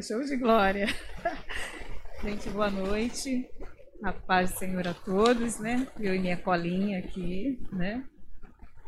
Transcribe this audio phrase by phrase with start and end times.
[0.00, 0.86] Show de glória.
[2.22, 3.50] Gente, boa noite.
[4.00, 5.88] A paz do Senhor a todos, né?
[5.98, 8.04] Eu e minha colinha aqui, né?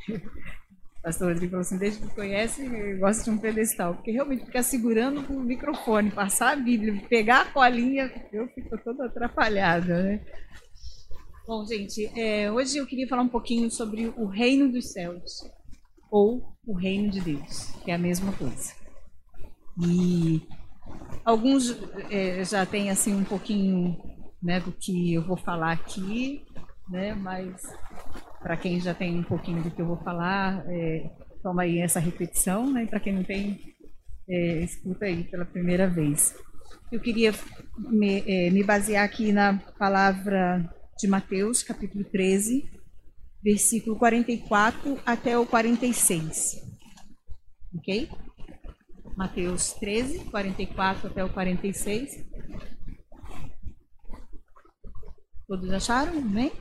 [0.09, 4.45] O pastor Rodrigo falou assim, desde que conhece, eu gosto de um pedestal, porque realmente
[4.45, 10.20] ficar segurando o microfone, passar a Bíblia, pegar a colinha, eu fico toda atrapalhada, né?
[11.45, 15.42] Bom, gente, é, hoje eu queria falar um pouquinho sobre o reino dos céus,
[16.08, 18.74] ou o reino de Deus, que é a mesma coisa.
[19.80, 20.42] E
[21.25, 21.77] alguns
[22.11, 23.97] é, já têm assim um pouquinho
[24.42, 26.45] né, do que eu vou falar aqui,
[26.88, 27.62] né, mas
[28.41, 31.11] para quem já tem um pouquinho do que eu vou falar, é,
[31.42, 33.74] toma aí essa repetição, né, para quem não tem,
[34.28, 36.34] é, escuta aí pela primeira vez.
[36.91, 37.33] Eu queria
[37.77, 42.64] me, é, me basear aqui na palavra de Mateus, capítulo 13,
[43.42, 46.62] versículo 44 até o 46.
[47.77, 48.09] Ok?
[49.18, 52.24] Mateus 13, 44 até o 46.
[55.48, 56.19] Todos acharam?
[56.19, 56.52] Amém?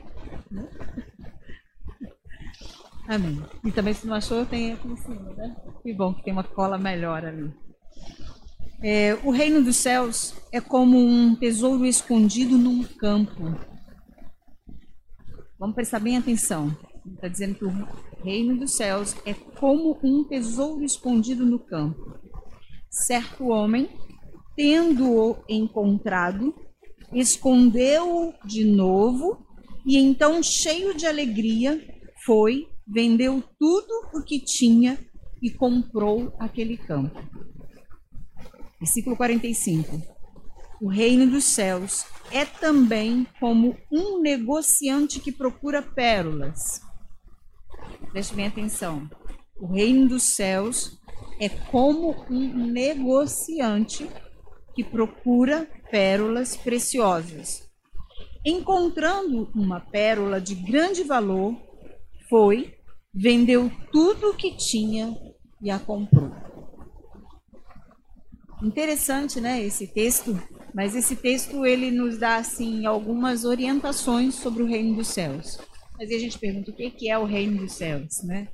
[3.06, 3.40] Amém.
[3.64, 5.56] E também se não achou, tem aqui em cima, né?
[5.84, 7.54] Que bom que tem uma cola melhor ali.
[8.82, 13.56] É, o reino dos céus é como um tesouro escondido num campo.
[15.56, 16.76] Vamos prestar bem atenção.
[17.14, 17.70] Está dizendo que o
[18.24, 22.18] reino dos céus é como um tesouro escondido no campo
[22.90, 23.88] certo homem,
[24.56, 26.54] tendo-o encontrado,
[27.12, 29.46] escondeu-o de novo
[29.88, 31.82] e então, cheio de alegria,
[32.26, 34.98] foi, vendeu tudo o que tinha
[35.40, 37.18] e comprou aquele campo.
[38.78, 40.02] Versículo 45.
[40.82, 46.82] O reino dos céus é também como um negociante que procura pérolas.
[48.12, 49.08] Preste bem atenção.
[49.58, 50.97] O reino dos céus
[51.40, 54.08] é como um negociante
[54.74, 57.68] que procura pérolas preciosas.
[58.44, 61.56] Encontrando uma pérola de grande valor,
[62.28, 62.74] foi,
[63.12, 65.16] vendeu tudo o que tinha
[65.60, 66.30] e a comprou.
[68.62, 70.40] Interessante, né, esse texto,
[70.74, 75.58] mas esse texto ele nos dá assim algumas orientações sobre o reino dos céus.
[75.96, 78.48] Mas a gente pergunta o que é o reino dos céus, né?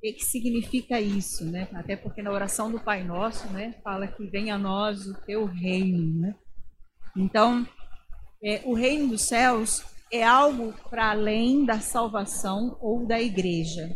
[0.00, 1.68] O que, significa isso, né?
[1.74, 5.44] Até porque na oração do Pai Nosso, né, fala que venha a nós o teu
[5.44, 6.34] reino, né?
[7.14, 7.68] Então,
[8.42, 13.94] é, o reino dos céus é algo para além da salvação ou da igreja.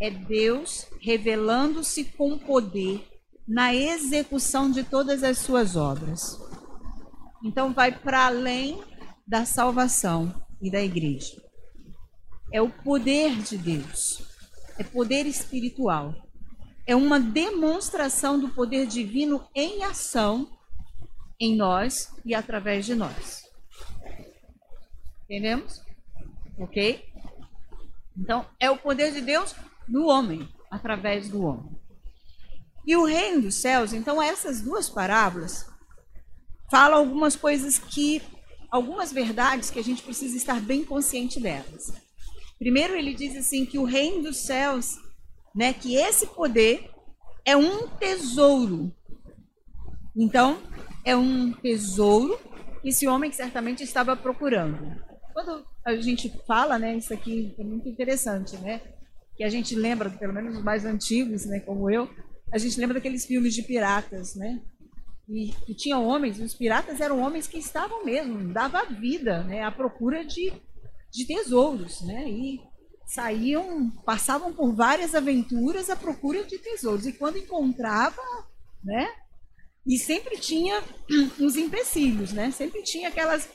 [0.00, 3.06] É Deus revelando-se com poder
[3.46, 6.40] na execução de todas as suas obras.
[7.44, 8.82] Então, vai para além
[9.26, 11.36] da salvação e da igreja.
[12.50, 14.29] É o poder de Deus
[14.80, 16.14] é poder espiritual.
[16.86, 20.50] É uma demonstração do poder divino em ação
[21.38, 23.44] em nós e através de nós.
[25.24, 25.82] Entendemos?
[26.58, 27.04] Ok?
[28.16, 29.54] Então, é o poder de Deus
[29.86, 31.78] no homem, através do homem.
[32.86, 35.68] E o reino dos céus, então, essas duas parábolas
[36.70, 38.22] falam algumas coisas que,
[38.70, 41.92] algumas verdades que a gente precisa estar bem consciente delas.
[42.60, 44.98] Primeiro ele diz assim que o reino dos céus,
[45.54, 46.90] né, que esse poder
[47.42, 48.94] é um tesouro.
[50.14, 50.60] Então,
[51.02, 52.38] é um tesouro
[52.82, 54.78] que esse homem certamente estava procurando.
[55.32, 58.82] Quando a gente fala, né, isso aqui é muito interessante, né?
[59.38, 62.10] Que a gente lembra, pelo menos os mais antigos, né, como eu,
[62.52, 64.60] a gente lembra daqueles filmes de piratas, né?
[65.26, 69.70] E, e tinha homens, os piratas eram homens que estavam mesmo, dava vida, né, à
[69.70, 70.52] procura de
[71.10, 72.28] de tesouros, né?
[72.28, 72.60] E
[73.06, 77.06] saíam, passavam por várias aventuras à procura de tesouros.
[77.06, 78.22] E quando encontrava,
[78.84, 79.08] né?
[79.86, 80.82] E sempre tinha
[81.40, 82.50] uns empecilhos, né?
[82.50, 83.48] Sempre tinha aquelas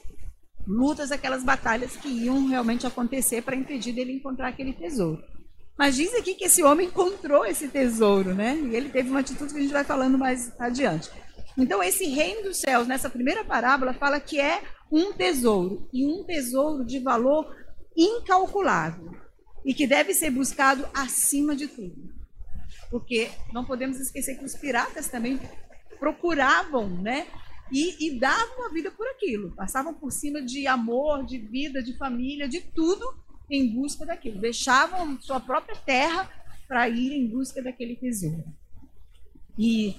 [0.68, 5.24] lutas, aquelas batalhas que iam realmente acontecer para impedir dele encontrar aquele tesouro.
[5.78, 8.58] Mas diz aqui que esse homem encontrou esse tesouro, né?
[8.58, 11.10] E ele teve uma atitude que a gente vai falando mais adiante.
[11.58, 14.62] Então, esse reino dos céus, nessa primeira parábola, fala que é
[14.92, 17.56] um tesouro, e um tesouro de valor
[17.96, 19.16] incalculável,
[19.64, 22.14] e que deve ser buscado acima de tudo.
[22.90, 25.40] Porque não podemos esquecer que os piratas também
[26.00, 27.28] procuravam, né?
[27.72, 31.98] E, e davam a vida por aquilo, passavam por cima de amor, de vida, de
[31.98, 33.06] família, de tudo
[33.50, 34.40] em busca daquilo.
[34.40, 36.30] Deixavam sua própria terra
[36.68, 38.44] para ir em busca daquele tesouro.
[39.58, 39.96] E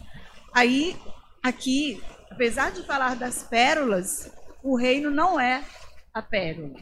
[0.52, 0.96] aí,
[1.42, 2.00] aqui,
[2.30, 4.30] apesar de falar das pérolas,
[4.66, 5.64] o reino não é
[6.12, 6.80] a pérola,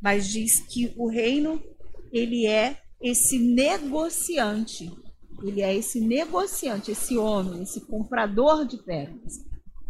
[0.00, 1.62] mas diz que o reino
[2.12, 4.90] ele é esse negociante,
[5.42, 9.44] ele é esse negociante, esse homem, esse comprador de pérolas.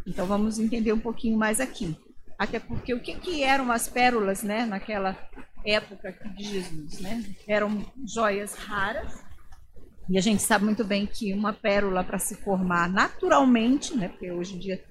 [0.06, 1.96] Então vamos entender um pouquinho mais aqui.
[2.37, 5.17] Até porque o que, que eram as pérolas né, naquela
[5.64, 7.00] época de Jesus?
[7.00, 7.25] Né?
[7.46, 9.22] Eram joias raras,
[10.08, 14.31] e a gente sabe muito bem que uma pérola para se formar naturalmente, né, porque
[14.31, 14.84] hoje em dia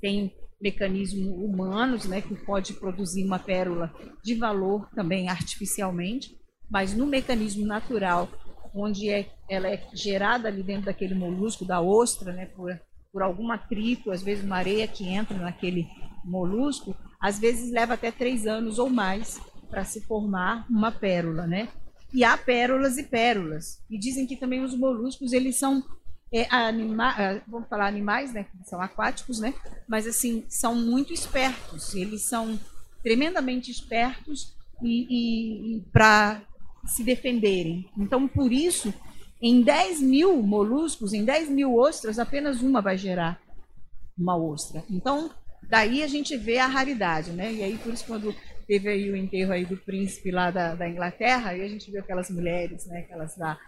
[0.00, 3.92] tem mecanismos humanos né, que pode produzir uma pérola
[4.22, 6.36] de valor também artificialmente,
[6.70, 8.28] mas no mecanismo natural,
[8.74, 12.78] onde é, ela é gerada ali dentro daquele molusco, da ostra, né, por,
[13.12, 15.88] por algum atrito, às vezes uma areia que entra naquele
[16.24, 21.68] molusco, às vezes leva até três anos ou mais para se formar uma pérola, né?
[22.12, 23.80] E há pérolas e pérolas.
[23.88, 25.84] E dizem que também os moluscos, eles são
[26.32, 28.46] é, anima é, vamos falar animais, né?
[28.64, 29.52] São aquáticos, né?
[29.88, 31.94] Mas assim, são muito espertos.
[31.94, 32.58] Eles são
[33.02, 36.42] tremendamente espertos e, e, e para
[36.86, 37.88] se defenderem.
[37.98, 38.94] Então, por isso,
[39.40, 43.40] em 10 mil moluscos, em 10 mil ostras, apenas uma vai gerar
[44.16, 44.84] uma ostra.
[44.88, 45.30] Então,
[45.68, 47.52] daí a gente vê a raridade, né?
[47.52, 48.34] E aí, por isso, quando
[48.66, 52.00] teve aí o enterro aí do príncipe lá da, da Inglaterra, e a gente viu
[52.00, 53.00] aquelas mulheres, né?
[53.00, 53.58] Aquelas da,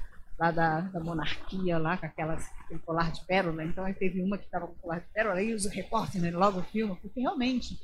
[0.42, 3.62] lá da, da monarquia, lá com aquelas, aquele colar de pérola.
[3.64, 6.60] Então, aí teve uma que estava com colar de pérola, aí os repórteres né, logo
[6.62, 7.78] filmam, porque realmente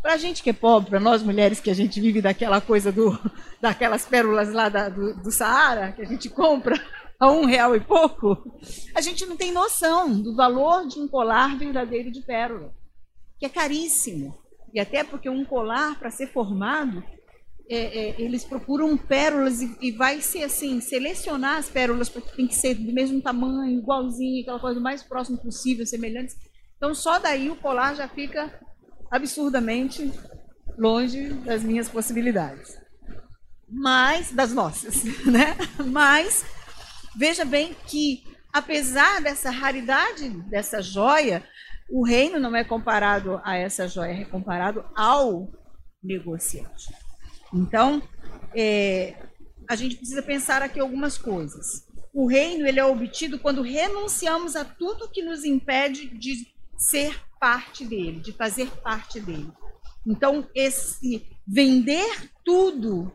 [0.00, 2.92] para a gente que é pobre, para nós mulheres que a gente vive daquela coisa
[2.92, 3.18] do,
[3.60, 6.80] daquelas pérolas lá da, do, do Saara, que a gente compra
[7.18, 8.56] a um real e pouco,
[8.94, 12.72] a gente não tem noção do valor de um colar verdadeiro de pérola,
[13.40, 14.38] que é caríssimo.
[14.72, 17.02] E até porque um colar, para ser formado,
[17.68, 22.46] é, é, eles procuram pérolas e, e, vai ser assim, selecionar as pérolas, porque tem
[22.46, 26.34] que ser do mesmo tamanho, igualzinho, aquela coisa mais próxima possível, semelhantes.
[26.76, 28.58] Então, só daí o colar já fica
[29.10, 30.10] absurdamente
[30.78, 32.78] longe das minhas possibilidades.
[33.68, 35.54] Mas, das nossas, né?
[35.86, 36.46] Mas,
[37.16, 41.44] veja bem que, apesar dessa raridade dessa joia,
[41.90, 45.52] o reino não é comparado a essa joia, é comparado ao
[46.02, 47.07] negociante.
[47.52, 48.02] Então,
[48.54, 49.14] é,
[49.68, 51.86] a gente precisa pensar aqui algumas coisas.
[52.12, 56.46] O reino ele é obtido quando renunciamos a tudo que nos impede de
[56.76, 59.50] ser parte dele, de fazer parte dele.
[60.06, 63.12] Então, esse vender tudo,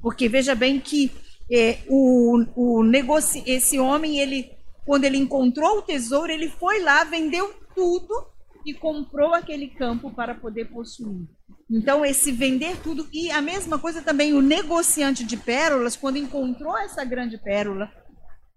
[0.00, 1.12] porque veja bem que
[1.50, 3.42] é, o, o negoci...
[3.46, 4.52] esse homem, ele,
[4.84, 8.26] quando ele encontrou o tesouro, ele foi lá, vendeu tudo
[8.64, 11.26] e comprou aquele campo para poder possuir.
[11.70, 16.76] Então, esse vender tudo, e a mesma coisa também o negociante de pérolas, quando encontrou
[16.78, 17.90] essa grande pérola,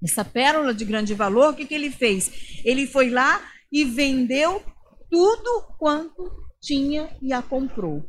[0.03, 2.61] essa pérola de grande valor, o que, que ele fez?
[2.63, 3.41] Ele foi lá
[3.71, 4.63] e vendeu
[5.09, 8.05] tudo quanto tinha e a comprou.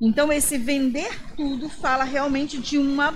[0.00, 3.12] Então, esse vender tudo fala realmente de uma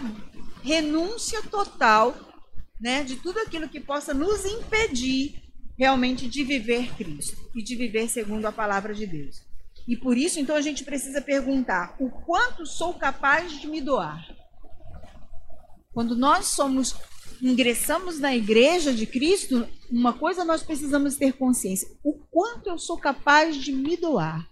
[0.63, 2.17] renúncia total
[2.81, 5.43] né, de tudo aquilo que possa nos impedir
[5.79, 9.48] realmente de viver Cristo e de viver segundo a palavra de Deus.
[9.89, 14.23] E por isso, então, a gente precisa perguntar: o quanto sou capaz de me doar?
[15.95, 16.95] Quando nós somos
[17.41, 22.99] ingressamos na igreja de Cristo, uma coisa nós precisamos ter consciência: o quanto eu sou
[22.99, 24.47] capaz de me doar,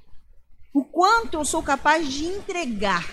[0.73, 3.05] o quanto eu sou capaz de entregar.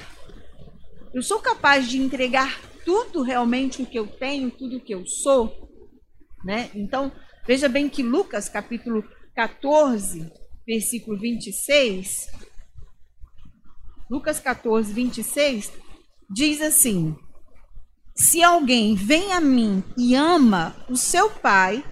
[1.13, 5.05] Eu sou capaz de entregar tudo realmente o que eu tenho, tudo o que eu
[5.05, 5.69] sou,
[6.43, 6.71] né?
[6.73, 7.11] Então,
[7.45, 9.03] veja bem que Lucas capítulo
[9.35, 10.31] 14,
[10.65, 12.27] versículo 26,
[14.09, 15.71] Lucas 14, 26
[16.29, 17.15] diz assim:
[18.15, 21.83] se alguém vem a mim e ama o seu pai,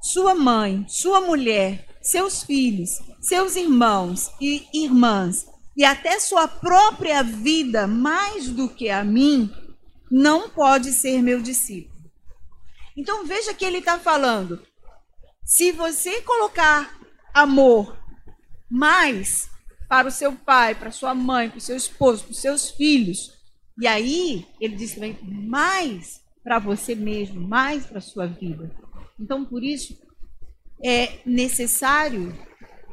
[0.00, 7.86] sua mãe, sua mulher, seus filhos, seus irmãos e irmãs, e até sua própria vida
[7.86, 9.50] mais do que a mim,
[10.10, 12.10] não pode ser meu discípulo.
[12.96, 14.62] Então veja que ele está falando:
[15.44, 16.98] se você colocar
[17.34, 17.96] amor
[18.72, 19.50] mais
[19.88, 23.42] para o seu pai, para sua mãe, para o seu esposo, para os seus filhos,
[23.78, 28.70] e aí, ele diz também, mais para você mesmo, mais para a sua vida.
[29.18, 29.98] Então, por isso,
[30.84, 32.36] é necessário,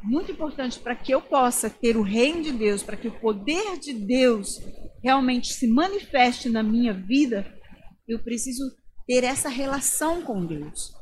[0.02, 3.78] muito importante, para que eu possa ter o reino de Deus, para que o poder
[3.78, 4.60] de Deus
[5.02, 7.46] realmente se manifeste na minha vida,
[8.08, 8.64] eu preciso
[9.06, 10.92] ter essa relação com Deus.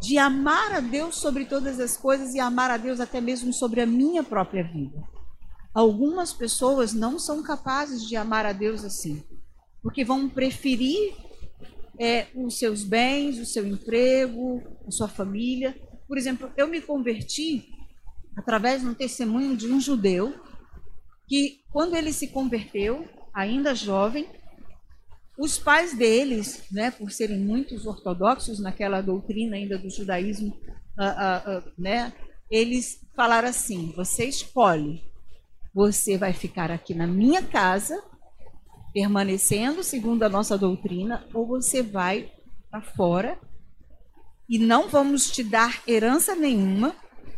[0.00, 3.80] De amar a Deus sobre todas as coisas e amar a Deus até mesmo sobre
[3.80, 5.02] a minha própria vida.
[5.74, 9.22] Algumas pessoas não são capazes de amar a Deus assim,
[9.82, 11.14] porque vão preferir
[11.98, 15.78] é, os seus bens, o seu emprego, a sua família.
[16.08, 17.68] Por exemplo, eu me converti
[18.36, 20.34] através de um testemunho de um judeu
[21.28, 24.26] que, quando ele se converteu, ainda jovem,
[25.38, 30.48] os pais deles, né, por serem muitos ortodoxos naquela doutrina ainda do judaísmo,
[30.98, 32.12] uh, uh, uh, né,
[32.50, 35.02] eles falaram assim: você escolhe,
[35.72, 38.02] você vai ficar aqui na minha casa,
[38.92, 42.30] permanecendo segundo a nossa doutrina, ou você vai
[42.70, 43.38] para fora.
[44.48, 46.94] E não vamos te dar herança nenhuma,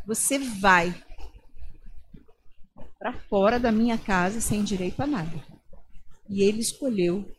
[0.07, 0.95] você vai
[2.99, 5.45] para fora da minha casa sem direito a nada.
[6.29, 7.31] E ele escolheu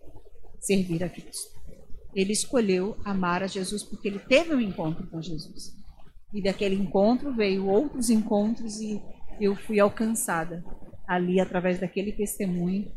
[0.63, 1.53] servir a Cristo.
[2.15, 5.73] Ele escolheu amar a Jesus porque ele teve um encontro com Jesus.
[6.33, 9.01] E daquele encontro veio outros encontros e
[9.39, 10.63] eu fui alcançada
[11.07, 12.91] ali através daquele testemunho,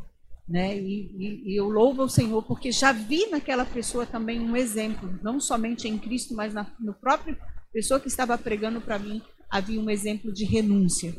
[0.49, 0.77] né?
[0.79, 5.19] E, e, e eu louvo ao Senhor porque já vi naquela pessoa também um exemplo,
[5.23, 7.37] não somente em Cristo, mas na, no próprio
[7.73, 9.21] pessoa que estava pregando para mim
[9.51, 11.15] havia um exemplo de renúncia.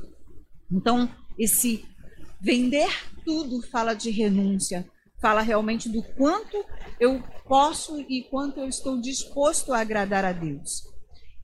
[0.71, 1.85] Então esse
[2.41, 2.89] vender
[3.25, 4.89] tudo fala de renúncia,
[5.19, 6.63] fala realmente do quanto
[6.99, 10.83] eu posso e quanto eu estou disposto a agradar a Deus.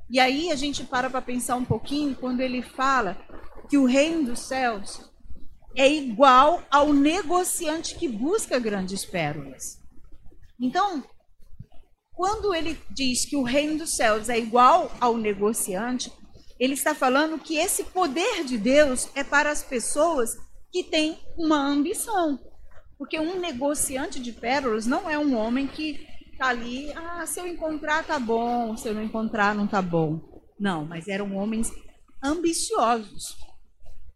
[0.10, 3.18] E aí a gente para para pensar um pouquinho quando ele fala
[3.70, 5.10] que o reino dos céus
[5.76, 9.80] é igual ao negociante que busca grandes pérolas.
[10.60, 11.04] Então,
[12.14, 16.12] quando ele diz que o reino dos céus é igual ao negociante,
[16.60, 20.38] ele está falando que esse poder de Deus é para as pessoas
[20.72, 22.40] que têm uma ambição.
[22.98, 27.48] Porque um negociante de pérolas não é um homem que está ali, ah, se eu
[27.48, 30.22] encontrar tá bom, se eu não encontrar não tá bom.
[30.60, 31.72] Não, mas eram homens
[32.24, 33.36] ambiciosos.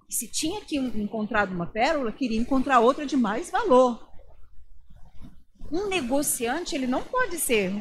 [0.10, 4.08] E se tinha que encontrado uma pérola, queria encontrar outra de mais valor.
[5.72, 7.74] Um negociante, ele não pode ser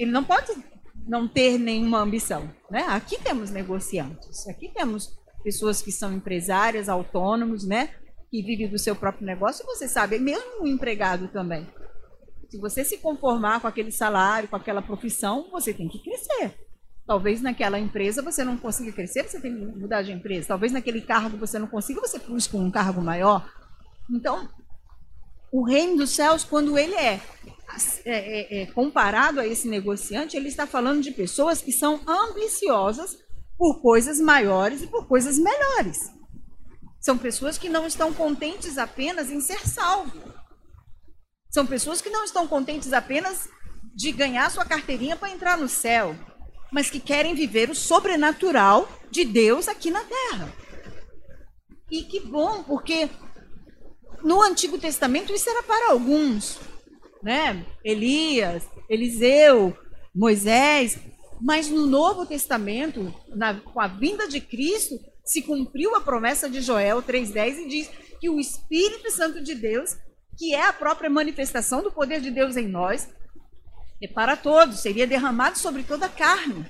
[0.00, 0.52] ele não pode
[1.06, 2.84] não ter nenhuma ambição, né?
[2.88, 7.94] Aqui temos negociantes, aqui temos pessoas que são empresárias, autônomos, né?
[8.30, 11.66] Que vive do seu próprio negócio, você sabe, mesmo um empregado também.
[12.48, 16.54] Se você se conformar com aquele salário, com aquela profissão, você tem que crescer.
[17.06, 20.48] Talvez naquela empresa você não consiga crescer, você tem que mudar de empresa.
[20.48, 23.52] Talvez naquele cargo você não consiga, você busca um cargo maior.
[24.08, 24.48] Então,
[25.52, 27.20] o reino dos céus, quando ele é,
[28.04, 33.18] é, é, é comparado a esse negociante, ele está falando de pessoas que são ambiciosas
[33.58, 36.19] por coisas maiores e por coisas melhores.
[37.00, 40.20] São pessoas que não estão contentes apenas em ser salvo.
[41.50, 43.48] São pessoas que não estão contentes apenas
[43.94, 46.14] de ganhar sua carteirinha para entrar no céu,
[46.70, 50.52] mas que querem viver o sobrenatural de Deus aqui na terra.
[51.90, 53.08] E que bom, porque
[54.22, 56.60] no Antigo Testamento isso era para alguns,
[57.22, 57.66] né?
[57.82, 59.76] Elias, Eliseu,
[60.14, 60.98] Moisés,
[61.40, 66.60] mas no Novo Testamento, na, com a vinda de Cristo, se cumpriu a promessa de
[66.60, 69.96] Joel 3,10 e diz que o Espírito Santo de Deus,
[70.36, 73.08] que é a própria manifestação do poder de Deus em nós,
[74.02, 76.66] é para todos, seria derramado sobre toda a carne.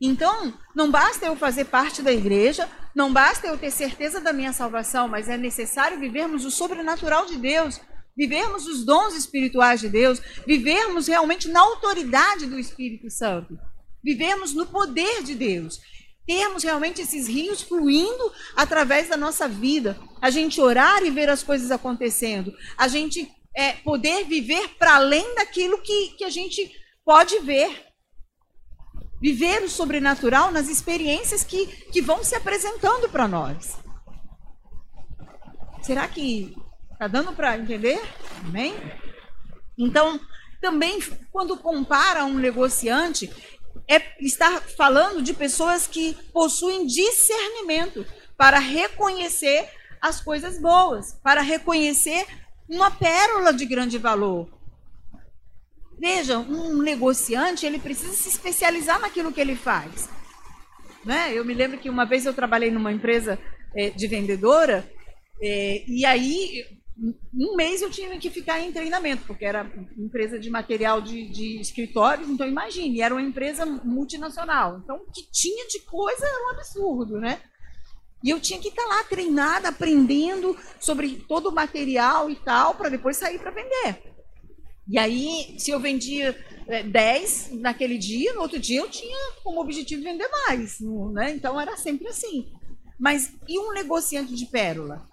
[0.00, 4.52] Então, não basta eu fazer parte da igreja, não basta eu ter certeza da minha
[4.52, 7.80] salvação, mas é necessário vivermos o sobrenatural de Deus,
[8.16, 13.58] vivermos os dons espirituais de Deus, vivermos realmente na autoridade do Espírito Santo,
[14.02, 15.80] vivermmos no poder de Deus
[16.30, 21.42] termos realmente esses rios fluindo através da nossa vida, a gente orar e ver as
[21.42, 26.70] coisas acontecendo, a gente é, poder viver para além daquilo que, que a gente
[27.04, 27.84] pode ver.
[29.20, 33.76] Viver o sobrenatural nas experiências que, que vão se apresentando para nós.
[35.82, 36.54] Será que
[36.92, 38.00] está dando para entender?
[38.44, 38.72] Amém?
[39.76, 40.20] Então,
[40.60, 41.00] também,
[41.32, 43.28] quando compara um negociante,
[43.90, 48.06] é, está falando de pessoas que possuem discernimento
[48.36, 49.68] para reconhecer
[50.00, 52.24] as coisas boas, para reconhecer
[52.68, 54.48] uma pérola de grande valor.
[55.98, 60.08] Veja, um negociante ele precisa se especializar naquilo que ele faz.
[61.04, 61.32] Né?
[61.34, 63.38] Eu me lembro que uma vez eu trabalhei numa empresa
[63.74, 64.88] é, de vendedora
[65.42, 66.64] é, e aí
[67.34, 71.60] um mês eu tinha que ficar em treinamento, porque era empresa de material de, de
[71.60, 74.80] escritórios, então imagine, era uma empresa multinacional.
[74.84, 77.40] Então, o que tinha de coisa era um absurdo, né?
[78.22, 82.90] E eu tinha que estar lá treinada, aprendendo sobre todo o material e tal, para
[82.90, 84.02] depois sair para vender.
[84.86, 86.36] E aí, se eu vendia
[86.90, 90.80] 10 é, naquele dia, no outro dia eu tinha como objetivo vender mais.
[91.12, 91.32] Né?
[91.32, 92.52] Então, era sempre assim.
[92.98, 95.08] Mas e um negociante de pérola?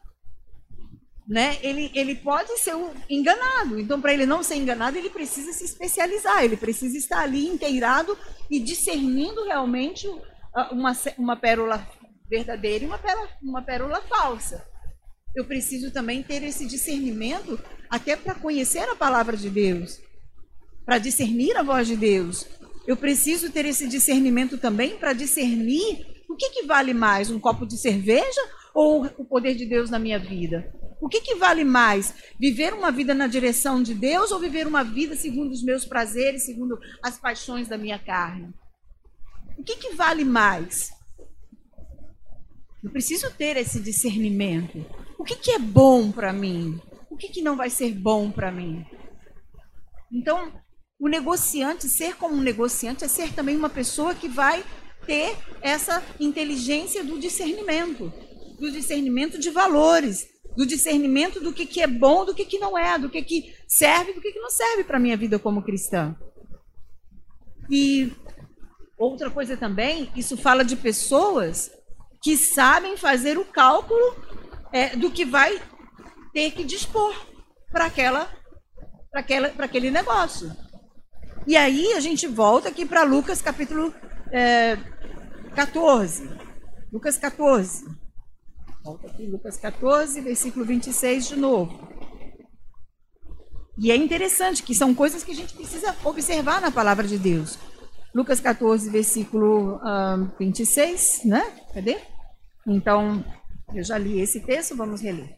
[1.27, 2.73] Né, ele, ele pode ser
[3.09, 3.77] enganado.
[3.77, 8.17] Então, para ele não ser enganado, ele precisa se especializar, ele precisa estar ali inteirado
[8.49, 10.07] e discernindo realmente
[10.71, 11.85] uma, uma pérola
[12.29, 14.65] verdadeira e uma pérola, uma pérola falsa.
[15.35, 19.99] eu preciso também ter esse discernimento até para conhecer a palavra de Deus,
[20.85, 22.47] para discernir a voz de Deus.
[22.87, 27.65] Eu preciso ter esse discernimento também para discernir o que, que vale mais, um copo
[27.65, 28.41] de cerveja
[28.73, 30.73] ou o poder de Deus na minha vida?
[30.99, 32.13] O que, que vale mais?
[32.39, 36.45] Viver uma vida na direção de Deus ou viver uma vida segundo os meus prazeres,
[36.45, 38.53] segundo as paixões da minha carne?
[39.57, 40.91] O que, que vale mais?
[42.83, 44.85] Eu preciso ter esse discernimento.
[45.17, 46.79] O que, que é bom para mim?
[47.09, 48.85] O que, que não vai ser bom para mim?
[50.11, 50.53] Então,
[50.99, 54.63] o negociante, ser como um negociante, é ser também uma pessoa que vai
[55.05, 58.11] ter essa inteligência do discernimento,
[58.59, 60.27] do discernimento de valores,
[60.57, 63.55] do discernimento do que, que é bom, do que, que não é, do que, que
[63.67, 66.15] serve, do que, que não serve para a minha vida como cristã.
[67.69, 68.11] E
[68.97, 71.69] outra coisa também, isso fala de pessoas
[72.23, 74.15] que sabem fazer o cálculo
[74.73, 75.61] é, do que vai
[76.33, 77.13] ter que dispor
[77.71, 78.27] para aquela,
[79.13, 80.51] aquela, aquele negócio.
[81.45, 83.93] E aí a gente volta aqui para Lucas capítulo
[84.31, 84.75] é,
[85.55, 86.27] 14.
[86.91, 87.96] Lucas 14.
[88.87, 91.77] Volta aqui, Lucas 14, versículo 26 de novo.
[93.77, 97.59] E é interessante que são coisas que a gente precisa observar na palavra de Deus.
[98.15, 99.77] Lucas 14, versículo
[100.39, 101.43] 26, né?
[101.73, 101.97] Cadê?
[102.65, 103.25] Então,
[103.75, 105.35] eu já li esse texto, vamos reler.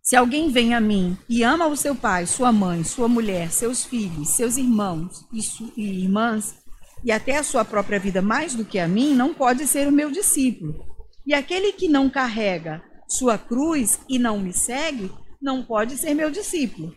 [0.00, 3.84] Se alguém vem a mim e ama o seu pai, sua mãe, sua mulher, seus
[3.84, 5.40] filhos, seus irmãos e,
[5.76, 6.54] e irmãs,
[7.02, 9.92] e até a sua própria vida mais do que a mim, não pode ser o
[9.92, 10.91] meu discípulo.
[11.26, 15.10] E aquele que não carrega sua cruz e não me segue,
[15.40, 16.94] não pode ser meu discípulo.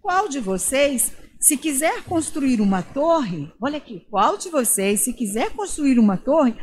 [0.00, 5.50] Qual de vocês, se quiser construir uma torre, olha aqui, qual de vocês, se quiser
[5.50, 6.54] construir uma torre,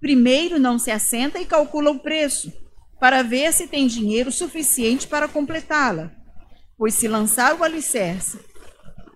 [0.00, 2.52] primeiro não se assenta e calcula o preço,
[3.00, 6.12] para ver se tem dinheiro suficiente para completá-la?
[6.78, 8.38] Pois se lançar o alicerce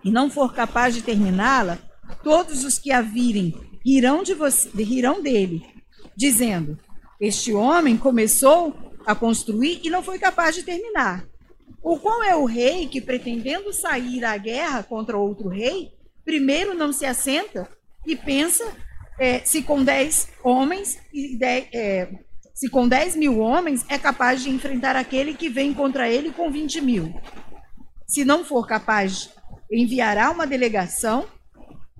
[0.03, 1.79] e não for capaz de terminá-la,
[2.23, 3.53] Todos os que a virem
[3.85, 5.61] rirão, de você, rirão dele,
[6.15, 6.77] dizendo:
[7.19, 11.25] Este homem começou a construir e não foi capaz de terminar.
[11.81, 15.91] Ou qual é o rei que, pretendendo sair à guerra contra outro rei,
[16.25, 17.69] primeiro não se assenta
[18.05, 18.65] e pensa
[19.19, 22.09] é, se com dez homens e dez, é,
[22.53, 26.51] se com dez mil homens é capaz de enfrentar aquele que vem contra ele com
[26.51, 27.13] vinte mil.
[28.07, 29.29] Se não for capaz,
[29.71, 31.25] enviará uma delegação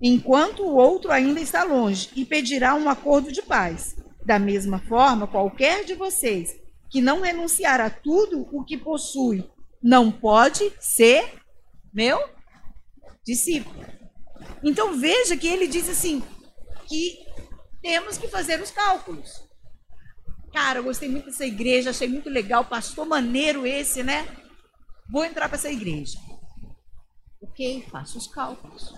[0.01, 3.95] enquanto o outro ainda está longe, e pedirá um acordo de paz.
[4.27, 6.53] Da mesma forma, qualquer de vocês
[6.89, 9.49] que não renunciar a tudo o que possui,
[9.81, 11.39] não pode ser
[11.93, 12.19] meu
[13.25, 13.85] discípulo.
[14.61, 16.21] Então veja que ele diz assim
[16.89, 17.19] que
[17.81, 19.47] temos que fazer os cálculos.
[20.51, 24.27] Cara, eu gostei muito dessa igreja, achei muito legal, pastor maneiro esse, né?
[25.09, 26.19] Vou entrar para essa igreja.
[27.41, 28.93] Ok, faço os cálculos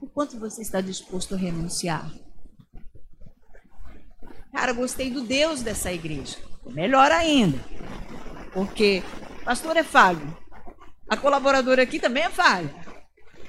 [0.00, 2.12] o quanto você está disposto a renunciar.
[4.56, 6.38] Cara, gostei do Deus dessa igreja.
[6.64, 7.62] Melhor ainda.
[8.54, 9.02] Porque
[9.44, 10.34] pastor é falho.
[11.06, 12.74] A colaboradora aqui também é falha.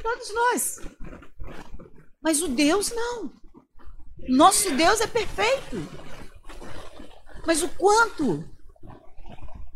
[0.03, 0.81] Todos nós.
[2.21, 3.31] Mas o Deus não.
[4.27, 5.77] Nosso Deus é perfeito.
[7.45, 8.43] Mas o quanto?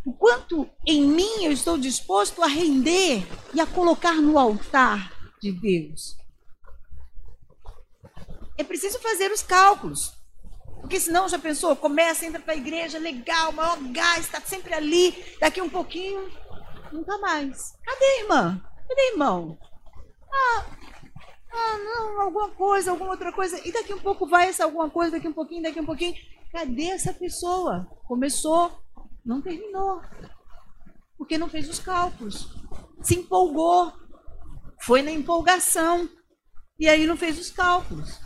[0.05, 5.53] O quanto em mim eu estou disposto a render e a colocar no altar de
[5.53, 6.17] Deus?
[8.61, 10.13] é preciso fazer os cálculos.
[10.91, 15.15] Porque senão já pensou, começa, entra para a igreja, legal, maior gás, está sempre ali,
[15.39, 16.29] daqui um pouquinho,
[16.91, 17.73] nunca mais.
[17.81, 18.61] Cadê, irmã?
[18.89, 19.57] Cadê, irmão?
[20.29, 20.65] Ah,
[21.53, 23.65] ah, não, alguma coisa, alguma outra coisa.
[23.65, 26.13] E daqui um pouco vai essa alguma coisa, daqui um pouquinho, daqui um pouquinho.
[26.51, 27.87] Cadê essa pessoa?
[28.05, 28.77] Começou,
[29.25, 30.01] não terminou.
[31.17, 32.53] Porque não fez os cálculos.
[33.01, 33.93] Se empolgou.
[34.81, 36.09] Foi na empolgação.
[36.77, 38.19] E aí não fez os cálculos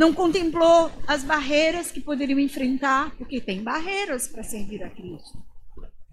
[0.00, 5.36] não contemplou as barreiras que poderiam enfrentar, porque tem barreiras para servir a Cristo.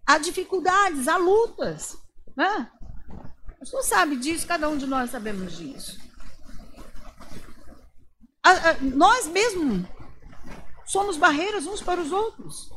[0.05, 1.97] Há dificuldades, há lutas.
[2.35, 2.69] Né?
[3.63, 6.01] Senhor sabe disso, cada um de nós sabemos disso.
[8.43, 9.87] A, a, nós mesmos
[10.85, 12.69] somos barreiras uns para os outros.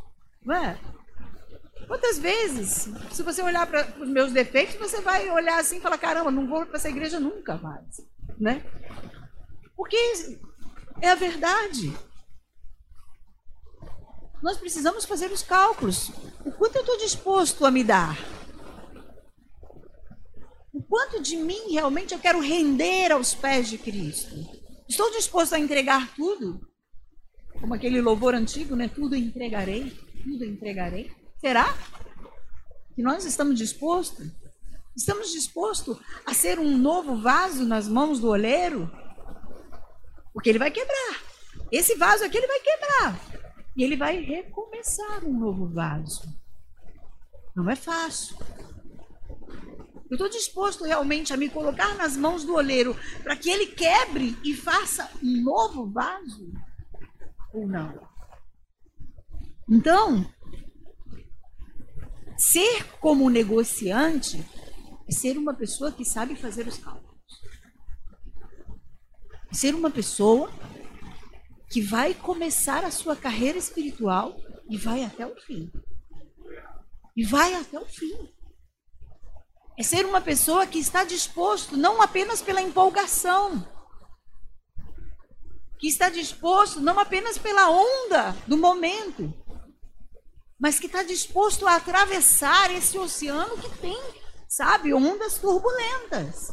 [0.44, 0.78] Não é?
[1.88, 5.98] Quantas vezes, se você olhar para os meus defeitos, você vai olhar assim e falar:
[5.98, 8.00] caramba, não vou para essa igreja nunca mais.
[8.38, 8.64] Né?
[9.76, 9.96] Porque
[11.00, 11.92] é a verdade.
[14.42, 16.10] Nós precisamos fazer os cálculos.
[16.44, 18.18] O quanto eu estou disposto a me dar?
[20.72, 24.34] O quanto de mim realmente eu quero render aos pés de Cristo?
[24.88, 26.60] Estou disposto a entregar tudo?
[27.60, 28.88] Como aquele louvor antigo, né?
[28.88, 29.90] Tudo entregarei.
[30.24, 31.12] tudo entregarei.
[31.38, 31.76] Será
[32.94, 34.26] que nós estamos dispostos?
[34.96, 38.90] Estamos dispostos a ser um novo vaso nas mãos do oleiro?
[40.32, 41.22] Porque ele vai quebrar.
[41.70, 43.20] Esse vaso aqui ele vai quebrar.
[43.76, 46.22] E ele vai recomeçar um novo vaso.
[47.54, 48.36] Não é fácil.
[50.10, 54.36] Eu estou disposto realmente a me colocar nas mãos do oleiro para que ele quebre
[54.42, 56.52] e faça um novo vaso?
[57.54, 58.08] Ou não?
[59.68, 60.28] Então,
[62.36, 64.44] ser como negociante
[65.08, 67.09] é ser uma pessoa que sabe fazer os cálculos.
[69.52, 70.50] Ser uma pessoa
[71.70, 74.36] que vai começar a sua carreira espiritual
[74.68, 75.70] e vai até o fim.
[77.16, 78.28] E vai até o fim.
[79.78, 83.66] É ser uma pessoa que está disposto, não apenas pela empolgação,
[85.78, 89.32] que está disposto não apenas pela onda do momento,
[90.58, 93.98] mas que está disposto a atravessar esse oceano que tem,
[94.46, 96.52] sabe, ondas turbulentas.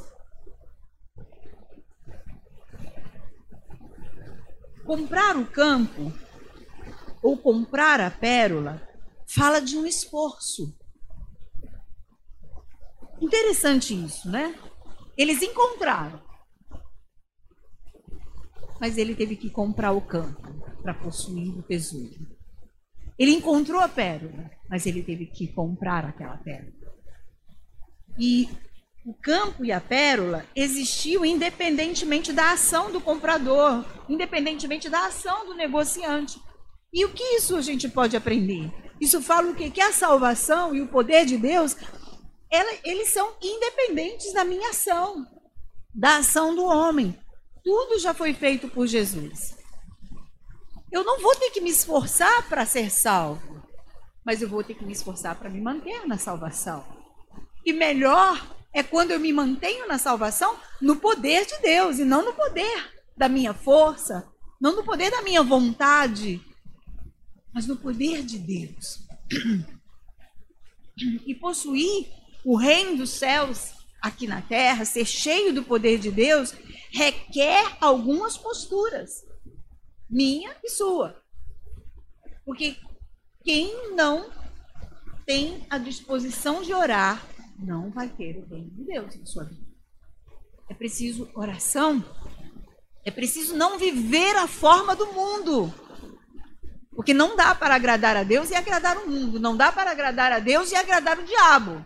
[4.88, 6.14] Comprar o campo
[7.22, 8.82] ou comprar a pérola
[9.28, 10.74] fala de um esforço.
[13.20, 14.58] Interessante isso, né?
[15.18, 16.22] Eles encontraram.
[18.80, 20.42] Mas ele teve que comprar o campo
[20.82, 22.26] para possuir o tesouro.
[23.20, 26.72] Ele encontrou a pérola, mas ele teve que comprar aquela pérola.
[28.18, 28.48] E
[29.08, 35.54] o campo e a pérola existiam independentemente da ação do comprador, independentemente da ação do
[35.54, 36.38] negociante.
[36.92, 38.70] E o que isso a gente pode aprender?
[39.00, 39.72] Isso fala o quê?
[39.72, 41.78] Que a salvação e o poder de Deus,
[42.52, 45.26] ela, eles são independentes da minha ação,
[45.96, 47.18] da ação do homem.
[47.64, 49.56] Tudo já foi feito por Jesus.
[50.92, 53.64] Eu não vou ter que me esforçar para ser salvo,
[54.26, 56.86] mas eu vou ter que me esforçar para me manter na salvação.
[57.66, 62.24] E melhor é quando eu me mantenho na salvação no poder de Deus e não
[62.24, 66.40] no poder da minha força, não no poder da minha vontade,
[67.52, 69.00] mas no poder de Deus.
[71.26, 72.08] E possuir
[72.46, 76.54] o reino dos céus aqui na terra, ser cheio do poder de Deus,
[76.92, 79.26] requer algumas posturas
[80.08, 81.20] minha e sua.
[82.46, 82.78] Porque
[83.44, 84.30] quem não
[85.26, 89.66] tem a disposição de orar não vai ter o reino de Deus na sua vida.
[90.70, 92.04] É preciso oração.
[93.06, 95.74] É preciso não viver a forma do mundo.
[96.96, 99.40] Porque não dá para agradar a Deus e agradar o mundo.
[99.40, 101.86] Não dá para agradar a Deus e agradar o diabo.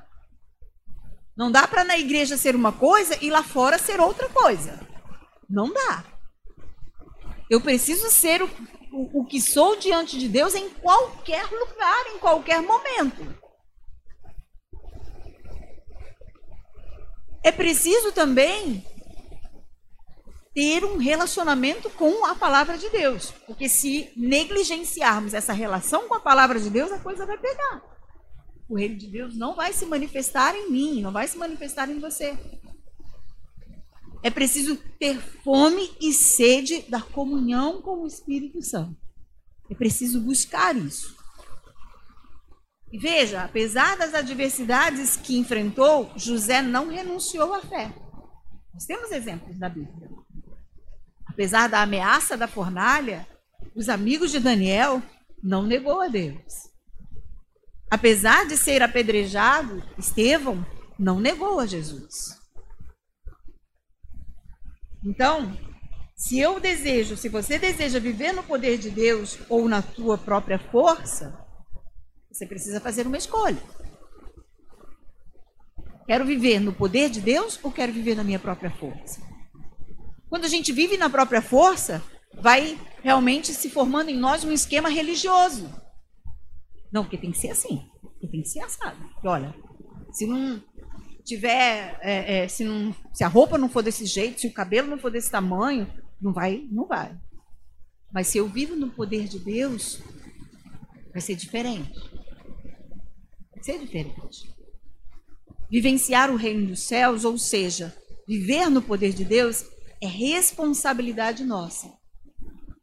[1.38, 4.80] Não dá para na igreja ser uma coisa e lá fora ser outra coisa.
[5.50, 6.04] Não dá.
[7.50, 8.50] Eu preciso ser o,
[8.92, 13.41] o, o que sou diante de Deus em qualquer lugar, em qualquer momento.
[17.44, 18.86] É preciso também
[20.54, 23.32] ter um relacionamento com a palavra de Deus.
[23.48, 27.82] Porque se negligenciarmos essa relação com a palavra de Deus, a coisa vai pegar.
[28.70, 32.00] O reino de Deus não vai se manifestar em mim, não vai se manifestar em
[32.00, 32.38] você.
[34.24, 38.96] É preciso ter fome e sede da comunhão com o Espírito Santo.
[39.70, 41.16] É preciso buscar isso.
[42.92, 47.94] E veja, apesar das adversidades que enfrentou, José não renunciou à fé.
[48.74, 50.10] Nós temos exemplos na Bíblia.
[51.26, 53.26] Apesar da ameaça da fornalha,
[53.74, 55.02] os amigos de Daniel
[55.42, 56.70] não negou a Deus.
[57.90, 60.66] Apesar de ser apedrejado, Estevão
[61.00, 62.40] não negou a Jesus.
[65.06, 65.58] Então,
[66.16, 70.60] se eu desejo, se você deseja viver no poder de Deus ou na tua própria
[70.60, 71.41] força,
[72.32, 73.62] você precisa fazer uma escolha.
[76.06, 79.22] Quero viver no poder de Deus ou quero viver na minha própria força?
[80.30, 82.02] Quando a gente vive na própria força,
[82.34, 85.70] vai realmente se formando em nós um esquema religioso.
[86.92, 87.86] Não, porque tem que ser assim.
[88.02, 88.98] Porque tem que ser assado.
[89.14, 89.54] Porque, olha,
[90.12, 90.62] se não,
[91.24, 94.88] tiver, é, é, se, não, se a roupa não for desse jeito, se o cabelo
[94.88, 95.92] não for desse tamanho,
[96.22, 97.18] não vai, não vai.
[98.14, 100.02] Mas se eu vivo no poder de Deus,
[101.12, 102.11] vai ser diferente.
[103.62, 104.54] Ser diferente.
[105.70, 107.96] Vivenciar o reino dos céus, ou seja,
[108.28, 109.66] viver no poder de Deus,
[110.02, 111.92] é responsabilidade nossa.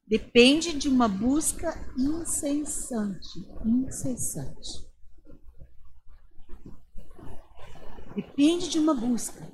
[0.06, 4.88] Depende de uma busca incessante, incessante.
[8.16, 9.46] Depende de uma busca.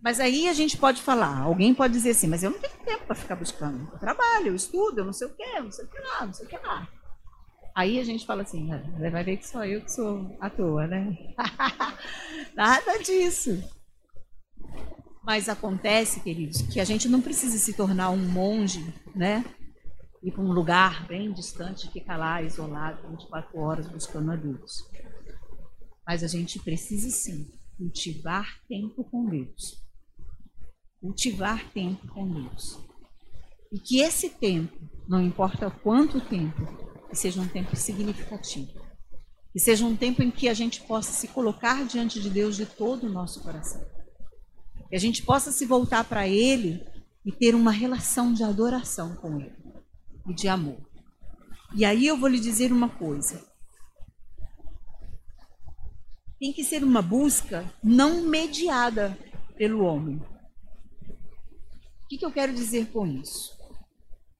[0.00, 3.06] Mas aí a gente pode falar, alguém pode dizer assim, mas eu não tenho tempo
[3.06, 3.90] para ficar buscando.
[3.92, 6.32] Eu trabalho, eu estudo, eu não sei o quê, não sei o que lá, não
[6.32, 6.88] sei o que lá.
[7.78, 10.88] Aí a gente fala assim, ah, vai ver que só eu que sou à toa,
[10.88, 11.16] né?
[12.52, 13.62] Nada disso.
[15.22, 19.44] Mas acontece, queridos, que a gente não precisa se tornar um monge, né?
[20.24, 24.82] Ir para um lugar bem distante, ficar lá isolado 24 horas buscando a Deus.
[26.04, 29.80] Mas a gente precisa sim cultivar tempo com Deus.
[31.00, 32.76] Cultivar tempo com Deus.
[33.70, 38.80] E que esse tempo, não importa quanto tempo, que seja um tempo significativo.
[39.52, 42.66] Que seja um tempo em que a gente possa se colocar diante de Deus de
[42.66, 43.84] todo o nosso coração.
[44.88, 46.84] Que a gente possa se voltar para Ele
[47.24, 49.56] e ter uma relação de adoração com Ele
[50.26, 50.78] e de amor.
[51.74, 53.46] E aí eu vou lhe dizer uma coisa.
[56.38, 59.18] Tem que ser uma busca não mediada
[59.56, 60.16] pelo homem.
[62.04, 63.57] O que, que eu quero dizer com isso?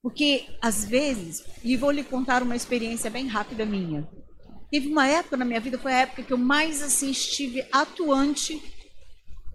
[0.02, 4.08] Porque, às vezes, e vou lhe contar uma experiência bem rápida minha.
[4.70, 8.62] Teve uma época na minha vida, foi a época que eu mais assim estive atuante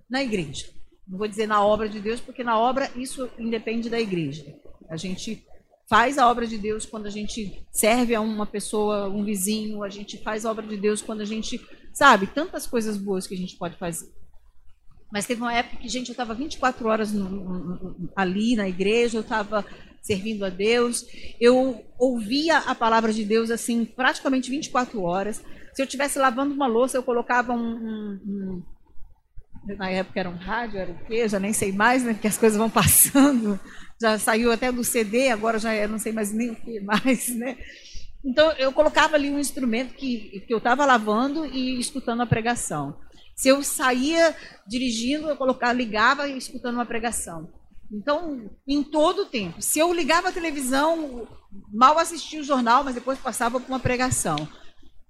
[0.09, 0.67] na igreja.
[1.07, 4.43] Não vou dizer na obra de Deus, porque na obra isso independe da igreja.
[4.89, 5.45] A gente
[5.89, 9.89] faz a obra de Deus quando a gente serve a uma pessoa, um vizinho, a
[9.89, 11.59] gente faz a obra de Deus quando a gente,
[11.93, 14.11] sabe, tantas coisas boas que a gente pode fazer.
[15.11, 19.17] Mas teve uma época que, gente, eu estava 24 horas no, no, ali na igreja,
[19.17, 19.63] eu estava
[20.03, 21.05] servindo a Deus,
[21.39, 25.41] eu ouvia a palavra de Deus assim, praticamente 24 horas.
[25.73, 28.63] Se eu estivesse lavando uma louça, eu colocava um, um, um
[29.77, 31.27] na época era um rádio, era o quê?
[31.27, 32.13] Já nem sei mais, né?
[32.13, 33.57] Porque as coisas vão passando.
[34.01, 37.29] Já saiu até do CD, agora já é, não sei mais nem o que mais,
[37.29, 37.57] né?
[38.25, 42.99] Então eu colocava ali um instrumento que, que eu estava lavando e escutando a pregação.
[43.33, 44.35] Se eu saía
[44.67, 47.49] dirigindo, eu colocava, ligava e escutando uma pregação.
[47.93, 49.61] Então, em todo o tempo.
[49.61, 51.27] Se eu ligava a televisão,
[51.71, 54.35] mal assistia o jornal, mas depois passava por uma pregação.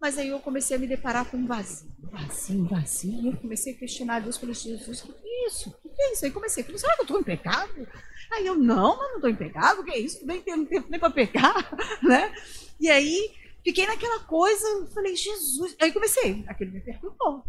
[0.02, 3.22] Mas aí eu comecei a me deparar com um vazio, vazio, vazio.
[3.22, 5.70] E eu comecei a questionar Deus, falei, Jesus, o que é isso?
[5.70, 6.26] O que é isso?
[6.26, 7.88] Aí comecei, falei, será que eu estou em pecado?
[8.34, 10.26] Aí eu, não, mas não estou em pecado, o que é isso?
[10.26, 12.36] Nem tenho tempo nem para pecar, né?
[12.82, 13.32] E aí
[13.64, 15.74] fiquei naquela coisa, falei, Jesus.
[15.80, 17.46] Aí comecei, aquele me perturbou.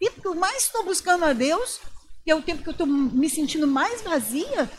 [0.00, 1.80] E eu mais estou buscando a Deus,
[2.26, 4.70] e é o tempo que eu estou me sentindo mais vazia,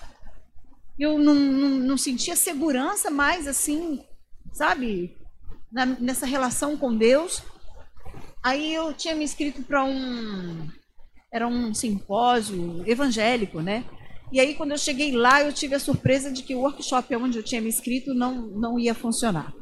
[0.98, 4.04] eu não, não, não sentia segurança mais assim,
[4.54, 5.16] sabe?
[5.76, 7.44] na, nessa relação com Deus.
[8.42, 10.70] Aí eu tinha me inscrito para um
[11.32, 13.84] era um simpósio evangélico, né?
[14.32, 17.38] E aí quando eu cheguei lá, eu tive a surpresa de que o workshop onde
[17.38, 19.54] eu tinha me inscrito não não ia funcionar.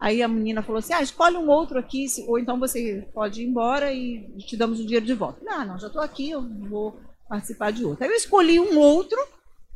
[0.00, 3.46] Aí a menina falou assim: "Ah, escolhe um outro aqui, ou então você pode ir
[3.46, 5.44] embora e te damos o dinheiro de volta".
[5.44, 8.04] Não, não, já estou aqui, eu vou participar de outro.
[8.04, 9.18] Aí eu escolhi um outro.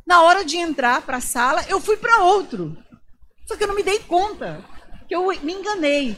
[0.06, 2.76] Na hora de entrar para a sala, eu fui para outro.
[3.46, 4.64] Só que eu não me dei conta
[5.06, 6.16] que eu me enganei.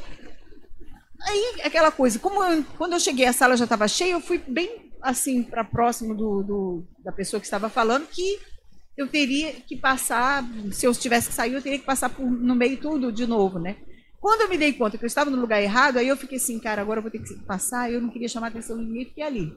[1.27, 4.39] Aí, aquela coisa, como eu, quando eu cheguei, a sala já estava cheia, eu fui
[4.39, 8.39] bem assim para próximo do, do, da pessoa que estava falando, que
[8.97, 12.55] eu teria que passar, se eu tivesse que sair, eu teria que passar por, no
[12.55, 13.77] meio tudo de novo, né?
[14.21, 16.59] Quando eu me dei conta que eu estava no lugar errado, aí eu fiquei assim,
[16.59, 19.05] cara, agora eu vou ter que passar, eu não queria chamar a atenção de ninguém,
[19.05, 19.55] fiquei ali.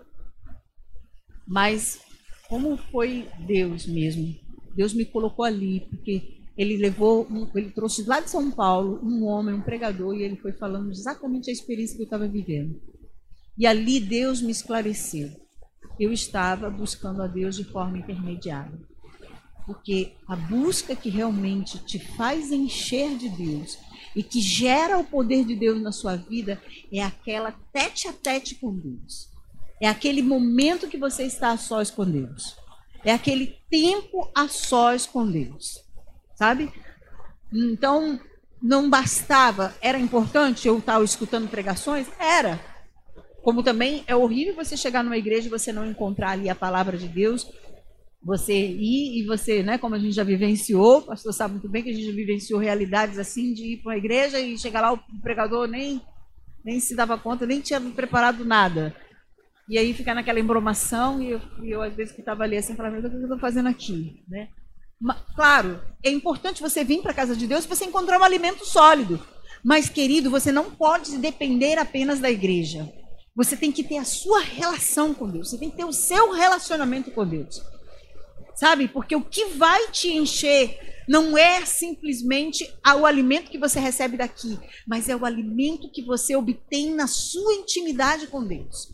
[1.48, 2.00] Mas
[2.50, 4.36] como foi Deus mesmo?
[4.76, 9.56] Deus me colocou ali, porque ele levou, ele trouxe lá de São Paulo um homem,
[9.56, 12.80] um pregador, e ele foi falando exatamente a experiência que eu estava vivendo.
[13.58, 15.30] E ali Deus me esclareceu.
[16.00, 18.80] Eu estava buscando a Deus de forma intermediária.
[19.66, 23.78] Porque a busca que realmente te faz encher de Deus
[24.16, 28.56] e que gera o poder de Deus na sua vida é aquela tete a tete
[28.56, 29.30] com Deus.
[29.82, 32.56] É aquele momento que você está a sós com Deus.
[33.06, 35.88] É aquele tempo a sós com Deus
[36.38, 36.72] sabe?
[37.52, 38.20] Então,
[38.62, 42.08] não bastava, era importante eu estar escutando pregações?
[42.20, 42.60] Era.
[43.42, 46.98] Como também é horrível você chegar numa igreja e você não encontrar ali a palavra
[46.98, 47.50] de Deus,
[48.22, 51.82] você ir e você, né, como a gente já vivenciou, o pastor sabe muito bem
[51.82, 54.94] que a gente já vivenciou realidades assim de ir para uma igreja e chegar lá
[54.94, 56.02] o pregador nem
[56.66, 58.94] nem se dava conta, nem tinha preparado nada.
[59.70, 62.76] E aí ficar naquela embromação e eu, e eu às vezes que estava ali assim,
[62.76, 64.50] falava, o que eu estou fazendo aqui, né?
[65.36, 68.66] Claro, é importante você vir para a casa de Deus e você encontrar um alimento
[68.66, 69.20] sólido.
[69.64, 72.92] Mas, querido, você não pode depender apenas da igreja.
[73.36, 75.50] Você tem que ter a sua relação com Deus.
[75.50, 77.62] Você tem que ter o seu relacionamento com Deus.
[78.56, 78.88] Sabe?
[78.88, 82.68] Porque o que vai te encher não é simplesmente
[83.00, 87.54] o alimento que você recebe daqui, mas é o alimento que você obtém na sua
[87.54, 88.92] intimidade com Deus.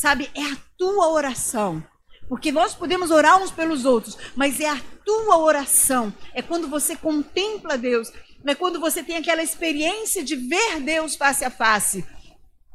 [0.00, 0.30] Sabe?
[0.34, 1.84] É a tua oração.
[2.26, 6.96] Porque nós podemos orar uns pelos outros, mas é a tua oração, é quando você
[6.96, 8.10] contempla Deus,
[8.46, 12.02] é quando você tem aquela experiência de ver Deus face a face.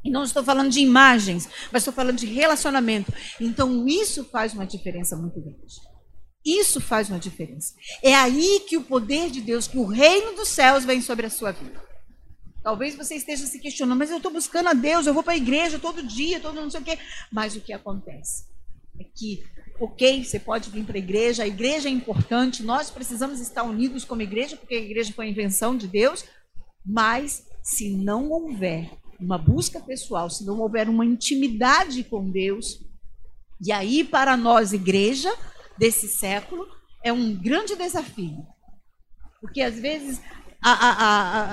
[0.03, 3.11] E não estou falando de imagens, mas estou falando de relacionamento.
[3.41, 5.73] Então, isso faz uma diferença muito grande.
[6.45, 7.73] Isso faz uma diferença.
[8.03, 11.29] É aí que o poder de Deus, que o reino dos céus vem sobre a
[11.31, 11.85] sua vida.
[12.65, 15.38] Talvez você esteja se questionando, mas eu estou buscando a Deus, eu vou para a
[15.38, 16.97] igreja todo dia, todo não sei o quê.
[17.32, 18.47] Mas o que acontece
[18.99, 19.43] é que,
[19.80, 24.04] ok, você pode vir para a igreja, a igreja é importante, nós precisamos estar unidos
[24.04, 26.25] como igreja, porque a igreja foi a invenção de Deus,
[26.84, 32.84] mas se não houver uma busca pessoal, se não houver uma intimidade com Deus,
[33.63, 35.32] e aí para nós, igreja
[35.78, 36.67] desse século,
[37.04, 38.43] é um grande desafio.
[39.39, 40.19] Porque às vezes,
[40.71, 40.91] a, a,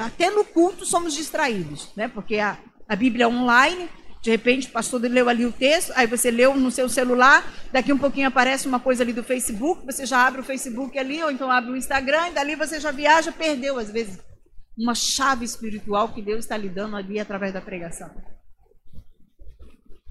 [0.02, 2.08] a, até no culto, somos distraídos, né?
[2.08, 3.88] porque a, a Bíblia é online,
[4.22, 7.92] de repente, o pastor leu ali o texto, aí você leu no seu celular, daqui
[7.92, 11.30] um pouquinho aparece uma coisa ali do Facebook, você já abre o Facebook ali, ou
[11.30, 14.18] então abre o Instagram, e dali você já viaja, perdeu, às vezes,
[14.78, 18.10] uma chave espiritual que Deus está lhe dando ali através da pregação.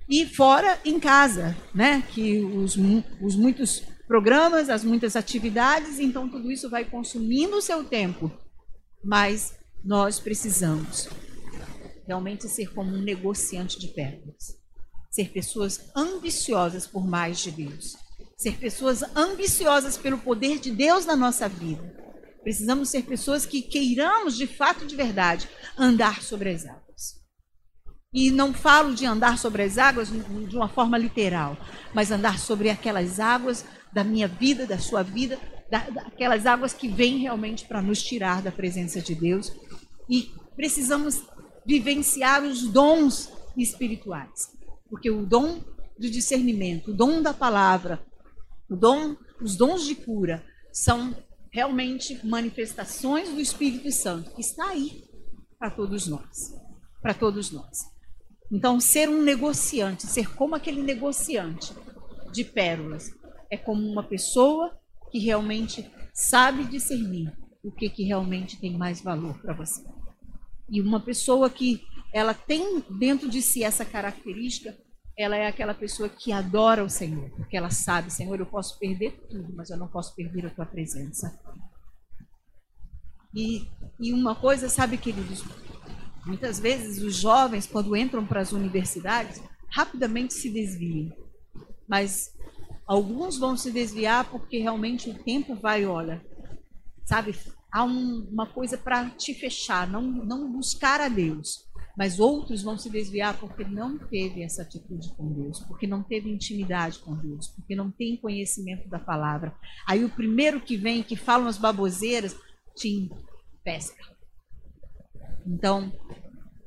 [0.07, 2.03] E fora em casa, né?
[2.11, 2.77] Que os,
[3.21, 8.29] os muitos programas, as muitas atividades, então tudo isso vai consumindo o seu tempo.
[9.03, 11.09] Mas nós precisamos
[12.05, 14.57] realmente ser como um negociante de pérolas.
[15.09, 17.97] Ser pessoas ambiciosas por mais de Deus.
[18.37, 22.01] Ser pessoas ambiciosas pelo poder de Deus na nossa vida
[22.43, 27.21] Precisamos ser pessoas que queiramos, de fato, de verdade, andar sobre as águas.
[28.13, 31.55] E não falo de andar sobre as águas de uma forma literal,
[31.93, 35.39] mas andar sobre aquelas águas da minha vida, da sua vida,
[35.71, 39.51] aquelas águas que vêm realmente para nos tirar da presença de Deus.
[40.09, 41.23] E precisamos
[41.65, 44.51] vivenciar os dons espirituais,
[44.89, 45.61] porque o dom
[45.97, 48.03] do discernimento, o dom da palavra,
[48.69, 51.15] o dom, os dons de cura são
[51.51, 55.03] realmente manifestações do Espírito Santo que está aí
[55.59, 56.55] para todos nós,
[57.01, 57.79] para todos nós.
[58.51, 61.73] Então, ser um negociante, ser como aquele negociante
[62.33, 63.11] de pérolas,
[63.49, 64.80] é como uma pessoa
[65.11, 67.31] que realmente sabe discernir
[67.63, 69.83] o que, que realmente tem mais valor para você.
[70.69, 74.75] E uma pessoa que ela tem dentro de si essa característica,
[75.17, 79.11] ela é aquela pessoa que adora o Senhor, porque ela sabe, Senhor, eu posso perder
[79.29, 81.39] tudo, mas eu não posso perder a tua presença.
[83.33, 83.67] E,
[83.99, 85.43] e uma coisa, sabe, queridos,
[86.25, 91.11] muitas vezes os jovens, quando entram para as universidades, rapidamente se desviam.
[91.87, 92.33] Mas
[92.91, 96.21] alguns vão se desviar porque realmente o tempo vai, olha,
[97.05, 97.33] sabe,
[97.71, 101.69] há um, uma coisa para te fechar, não, não buscar a Deus.
[101.97, 106.29] Mas outros vão se desviar porque não teve essa atitude com Deus, porque não teve
[106.29, 109.55] intimidade com Deus, porque não tem conhecimento da palavra.
[109.87, 112.35] Aí o primeiro que vem, que fala umas baboseiras,
[112.75, 113.09] te
[113.63, 114.03] pesca.
[115.45, 115.93] Então,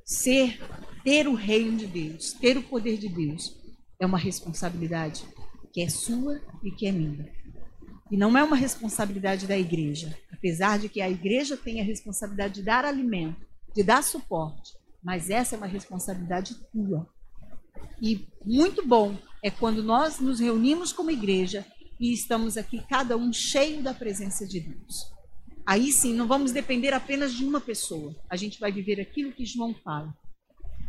[0.07, 0.59] ser,
[1.03, 3.59] ter o reino de Deus, ter o poder de Deus,
[4.01, 5.27] é uma responsabilidade
[5.75, 7.29] que é sua e que é minha.
[8.09, 12.55] E não é uma responsabilidade da igreja, apesar de que a igreja tem a responsabilidade
[12.55, 17.09] de dar alimento, de dar suporte, mas essa é uma responsabilidade tua.
[18.01, 21.67] E muito bom é quando nós nos reunimos como igreja
[21.99, 25.13] e estamos aqui, cada um cheio da presença de Deus.
[25.67, 28.15] Aí sim, não vamos depender apenas de uma pessoa.
[28.31, 30.15] A gente vai viver aquilo que João fala.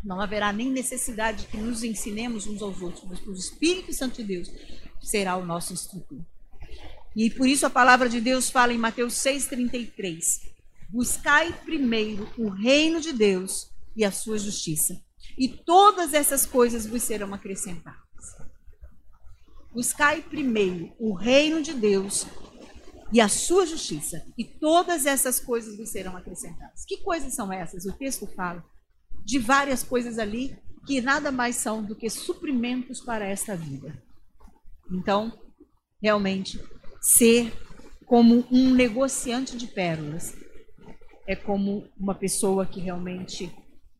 [0.06, 4.24] Não haverá nem necessidade que nos ensinemos uns aos outros, mas o Espírito Santo de
[4.24, 4.52] Deus
[5.02, 6.20] será o nosso instrutor.
[7.16, 10.42] E por isso a palavra de Deus fala em Mateus 6,33:
[10.90, 15.02] Buscai primeiro o reino de Deus e a sua justiça.
[15.36, 18.00] E todas essas coisas vos serão acrescentadas.
[19.74, 22.28] Buscai primeiro o reino de Deus
[23.12, 26.86] e a sua justiça, e todas essas coisas vos serão acrescentadas.
[26.86, 27.86] Que coisas são essas?
[27.86, 28.64] O texto fala
[29.26, 34.02] de várias coisas ali que nada mais são do que suprimentos para esta vida.
[34.92, 35.34] Então,
[36.00, 36.62] realmente,
[37.02, 37.52] ser
[38.06, 40.38] como um negociante de pérolas
[41.28, 43.52] é como uma pessoa que realmente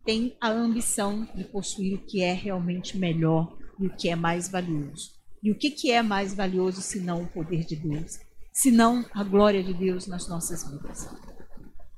[0.06, 4.48] tem a ambição de possuir o que é realmente melhor e o que é mais
[4.48, 5.16] valioso.
[5.42, 8.20] E o que, que é mais valioso se não o poder de Deus,
[8.54, 11.10] se não a glória de Deus nas nossas vidas?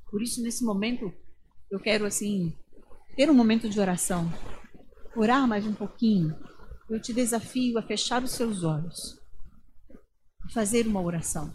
[0.09, 1.13] Por isso, nesse momento,
[1.69, 2.53] eu quero assim
[3.18, 4.32] ter um momento de oração,
[5.15, 6.38] orar mais um pouquinho.
[6.88, 9.20] Eu te desafio a fechar os seus olhos,
[10.53, 11.51] fazer uma oração,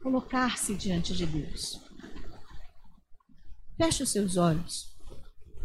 [0.00, 1.80] colocar-se diante de Deus.
[3.76, 4.96] Feche os seus olhos.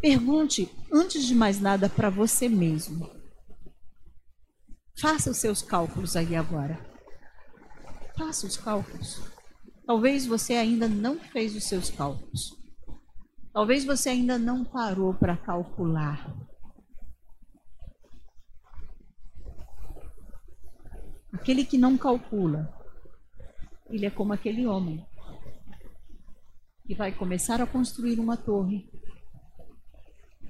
[0.00, 3.08] Pergunte, antes de mais nada, para você mesmo.
[5.00, 6.84] Faça os seus cálculos aí agora.
[8.18, 9.20] Faça os cálculos.
[9.86, 12.55] Talvez você ainda não fez os seus cálculos.
[13.56, 16.30] Talvez você ainda não parou para calcular.
[21.32, 22.70] Aquele que não calcula,
[23.88, 25.02] ele é como aquele homem
[26.84, 28.90] que vai começar a construir uma torre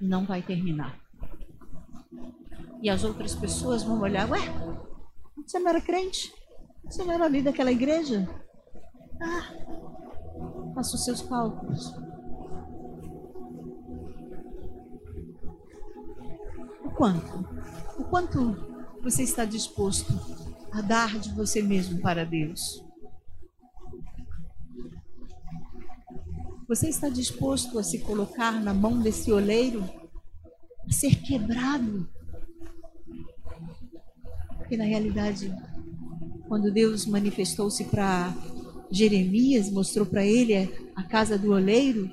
[0.01, 1.01] e não vai terminar.
[2.83, 4.41] E as outras pessoas vão olhar, ué,
[5.37, 6.35] você não era crente?
[6.83, 8.29] Você não era ali daquela igreja?
[9.23, 11.95] Ah, faça os seus cálculos.
[16.86, 17.47] O quanto?
[17.99, 18.57] O quanto
[19.03, 20.13] você está disposto
[20.73, 22.83] a dar de você mesmo para Deus?
[26.69, 29.85] Você está disposto a se colocar na mão desse oleiro,
[30.89, 32.09] a ser quebrado?
[34.57, 35.55] Porque na realidade,
[36.49, 38.35] quando Deus manifestou-se para
[38.91, 42.13] Jeremias, mostrou para ele a casa do oleiro,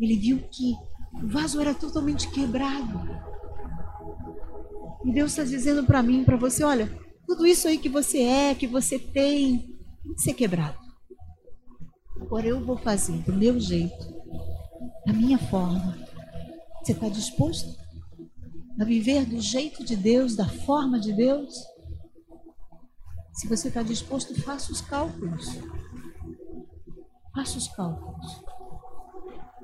[0.00, 0.72] ele viu que
[1.22, 3.35] o vaso era totalmente quebrado.
[5.06, 6.90] E Deus está dizendo para mim, para você, olha,
[7.28, 9.60] tudo isso aí que você é, que você tem,
[10.02, 10.76] tem que ser quebrado.
[12.20, 14.04] Agora eu vou fazer do meu jeito,
[15.06, 15.96] da minha forma.
[16.82, 17.68] Você está disposto
[18.80, 21.54] a viver do jeito de Deus, da forma de Deus?
[23.32, 25.56] Se você está disposto, faça os cálculos.
[27.32, 28.42] Faça os cálculos.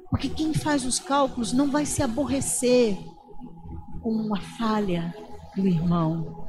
[0.09, 2.97] Porque quem faz os cálculos não vai se aborrecer
[4.03, 5.13] com uma falha
[5.57, 6.43] do irmão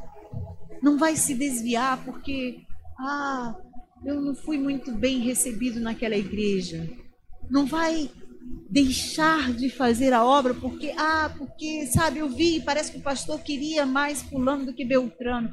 [0.83, 2.65] não vai se desviar porque,
[2.99, 3.55] ah,
[4.03, 6.89] eu não fui muito bem recebido naquela igreja.
[7.49, 8.11] Não vai
[8.69, 13.39] deixar de fazer a obra porque, ah, porque, sabe, eu vi, parece que o pastor
[13.39, 15.49] queria mais fulano do que Beltrano.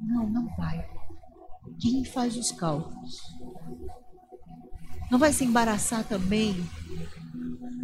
[0.00, 0.84] Não, não vai.
[1.80, 3.20] Quem faz os cálculos?
[5.12, 6.56] Não vai se embaraçar também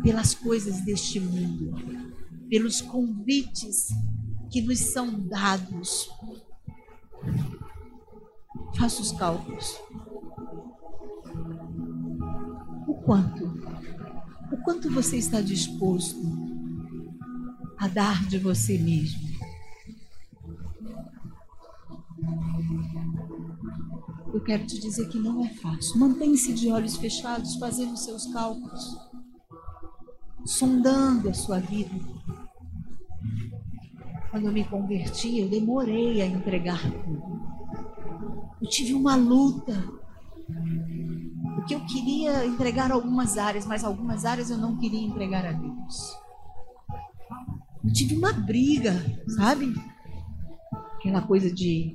[0.03, 1.76] pelas coisas deste mundo,
[2.48, 3.90] pelos convites
[4.53, 6.09] que nos são dados,
[8.76, 9.78] Faça os cálculos.
[12.86, 13.44] O quanto?
[14.50, 16.20] O quanto você está disposto
[17.78, 19.20] a dar de você mesmo?
[24.32, 25.98] Eu quero te dizer que não é fácil.
[25.98, 28.98] Mantenha-se de olhos fechados, fazendo seus cálculos,
[30.46, 31.94] sondando a sua vida.
[34.32, 37.42] Quando eu me converti, eu demorei a entregar tudo.
[38.62, 39.74] Eu tive uma luta.
[41.54, 46.16] Porque eu queria entregar algumas áreas, mas algumas áreas eu não queria entregar a Deus.
[47.84, 48.94] Eu tive uma briga,
[49.28, 49.74] sabe?
[50.96, 51.94] Aquela coisa de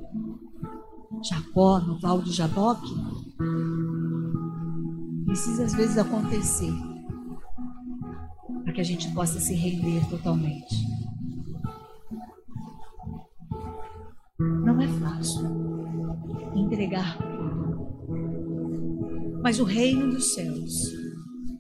[1.23, 2.93] Jacó, no Val do Jaboque.
[5.25, 6.71] Precisa às vezes acontecer
[8.63, 10.96] para que a gente possa se render totalmente.
[14.77, 15.41] Não é fácil
[16.53, 17.87] entregar tudo.
[19.41, 20.93] Mas o reino dos céus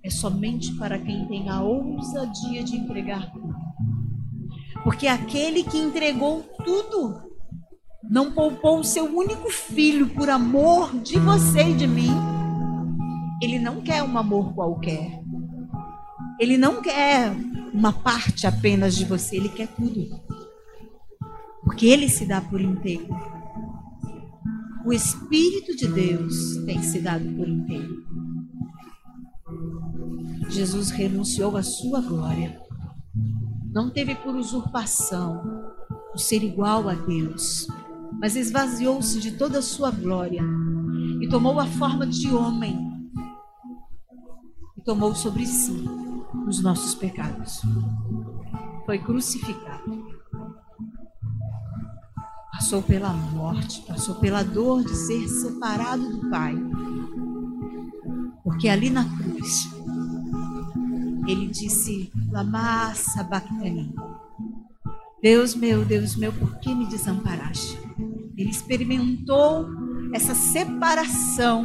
[0.03, 3.55] é somente para quem tem a ousadia de entregar tudo.
[4.83, 7.23] Porque aquele que entregou tudo
[8.07, 12.11] não poupou o seu único filho por amor de você e de mim.
[13.41, 15.23] Ele não quer um amor qualquer.
[16.39, 17.31] Ele não quer
[17.73, 20.26] uma parte apenas de você, ele quer tudo
[21.67, 23.09] porque ele se dá por inteiro.
[24.85, 28.05] O Espírito de Deus tem se dado por inteiro.
[30.47, 32.57] Jesus renunciou à sua glória.
[33.73, 35.43] Não teve por usurpação
[36.15, 37.67] o ser igual a Deus,
[38.13, 40.43] mas esvaziou-se de toda a sua glória
[41.21, 43.11] e tomou a forma de homem
[44.77, 45.83] e tomou sobre si
[46.47, 47.61] os nossos pecados.
[48.85, 50.06] Foi crucificado
[52.57, 56.55] passou pela morte, passou pela dor de ser separado do Pai.
[58.43, 59.69] Porque ali na cruz,
[61.27, 63.93] ele disse: Lama sabachthani.
[65.21, 67.77] Deus meu, Deus meu, por que me desamparaste?
[68.35, 69.67] Ele experimentou
[70.13, 71.63] essa separação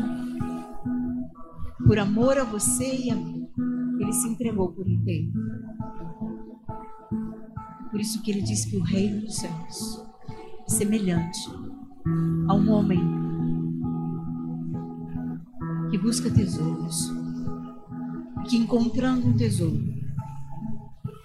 [1.86, 3.49] por amor a você e a mim.
[3.99, 5.32] Ele se entregou por inteiro.
[7.90, 10.11] Por isso que ele diz que o reino dos céus
[10.66, 11.40] semelhante
[12.48, 13.00] a um homem
[15.90, 17.12] que busca tesouros,
[18.48, 19.92] que encontrando um tesouro,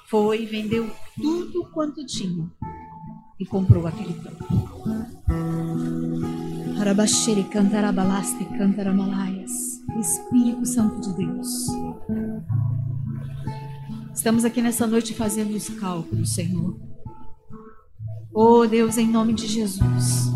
[0.09, 2.49] foi e vendeu tudo quanto tinha
[3.39, 4.45] e comprou aquele campo.
[6.79, 9.51] Arabashiri cantarabalasti cantaramalaias.
[9.99, 11.67] Espírito Santo de Deus.
[14.13, 16.86] Estamos aqui nessa noite fazendo os cálculos, Senhor.
[18.39, 20.31] Oh Deus, em nome de Jesus.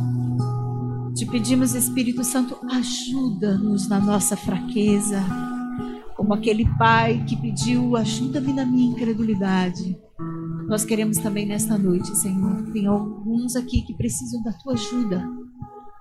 [1.13, 5.23] Te pedimos, Espírito Santo, ajuda-nos na nossa fraqueza,
[6.15, 9.95] como aquele pai que pediu: ajuda-me na minha incredulidade.
[10.67, 12.63] Nós queremos também nesta noite, Senhor.
[12.73, 15.23] Tem alguns aqui que precisam da tua ajuda,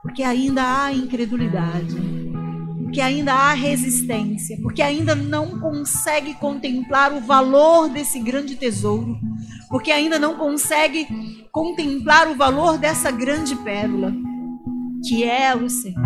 [0.03, 1.96] porque ainda há incredulidade,
[2.82, 9.18] porque ainda há resistência, porque ainda não consegue contemplar o valor desse grande tesouro,
[9.68, 11.07] porque ainda não consegue
[11.51, 14.12] contemplar o valor dessa grande pérola,
[15.07, 16.01] que é o Senhor.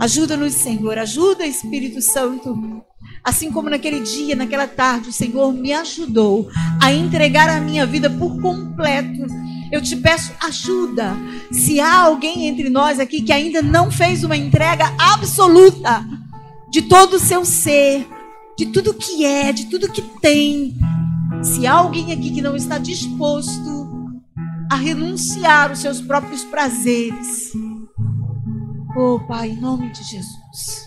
[0.00, 2.84] Ajuda-nos, Senhor, ajuda, Espírito Santo,
[3.22, 6.48] Assim como naquele dia, naquela tarde, o Senhor me ajudou
[6.80, 9.26] a entregar a minha vida por completo.
[9.70, 11.14] Eu te peço ajuda.
[11.52, 16.06] Se há alguém entre nós aqui que ainda não fez uma entrega absoluta
[16.70, 18.06] de todo o seu ser,
[18.56, 20.74] de tudo que é, de tudo que tem,
[21.42, 24.22] se há alguém aqui que não está disposto
[24.70, 27.52] a renunciar os seus próprios prazeres,
[28.96, 30.86] oh Pai, em nome de Jesus.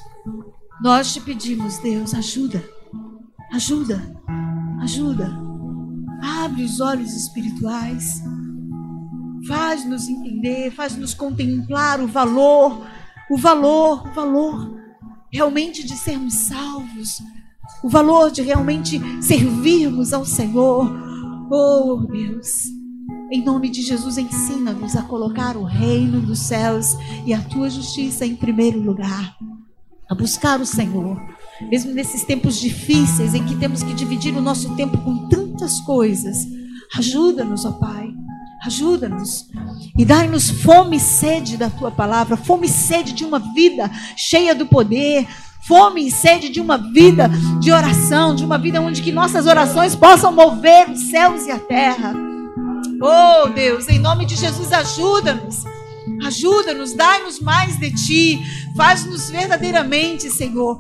[0.84, 2.64] Nós te pedimos, Deus, ajuda,
[3.52, 4.02] ajuda,
[4.82, 5.32] ajuda.
[6.22, 8.22] Abre os olhos espirituais,
[9.48, 12.86] faz-nos entender, faz-nos contemplar o valor,
[13.30, 14.82] o valor, o valor
[15.32, 17.22] realmente de sermos salvos,
[17.84, 20.92] o valor de realmente servirmos ao Senhor.
[21.50, 22.66] Oh, Deus,
[23.32, 26.96] em nome de Jesus, ensina-nos a colocar o reino dos céus
[27.26, 29.36] e a tua justiça em primeiro lugar
[30.12, 31.18] a buscar o Senhor.
[31.70, 36.38] Mesmo nesses tempos difíceis em que temos que dividir o nosso tempo com tantas coisas,
[36.98, 38.10] ajuda-nos, ó Pai.
[38.64, 39.48] Ajuda-nos
[39.98, 44.54] e dai-nos fome e sede da tua palavra, fome e sede de uma vida cheia
[44.54, 45.26] do poder,
[45.68, 49.96] fome e sede de uma vida de oração, de uma vida onde que nossas orações
[49.96, 52.14] possam mover os céus e a terra.
[53.02, 55.64] Oh Deus, em nome de Jesus, ajuda-nos
[56.24, 58.40] Ajuda-nos, dai-nos mais de ti.
[58.76, 60.80] Faz-nos verdadeiramente, Senhor,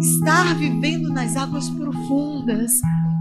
[0.00, 2.72] estar vivendo nas águas profundas.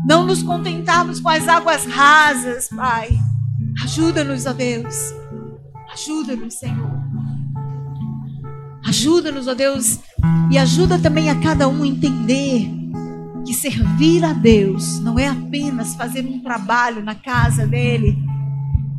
[0.06, 3.10] Não nos contentarmos com as águas rasas, Pai.
[3.84, 4.96] Ajuda-nos, ó Deus.
[5.94, 7.07] Ajuda-nos, Senhor.
[8.88, 10.00] Ajuda-nos, ó Deus.
[10.52, 12.70] E ajuda também a cada um entender
[13.46, 18.18] que servir a Deus não é apenas fazer um trabalho na casa dele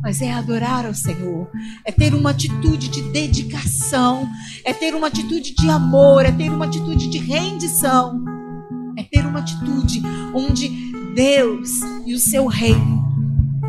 [0.01, 1.49] mas é adorar ao Senhor,
[1.85, 4.29] é ter uma atitude de dedicação,
[4.63, 8.23] é ter uma atitude de amor, é ter uma atitude de rendição,
[8.97, 10.01] é ter uma atitude
[10.33, 10.69] onde
[11.13, 11.69] Deus
[12.05, 13.05] e o seu reino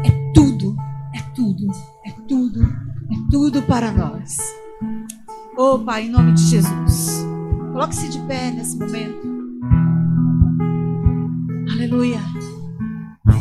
[0.04, 0.76] é tudo,
[1.14, 1.66] é tudo,
[2.06, 4.59] é tudo, é tudo para nós.
[5.62, 7.22] Oh Pai, em nome de Jesus,
[7.70, 9.28] coloque-se de pé nesse momento.
[11.70, 12.18] Aleluia.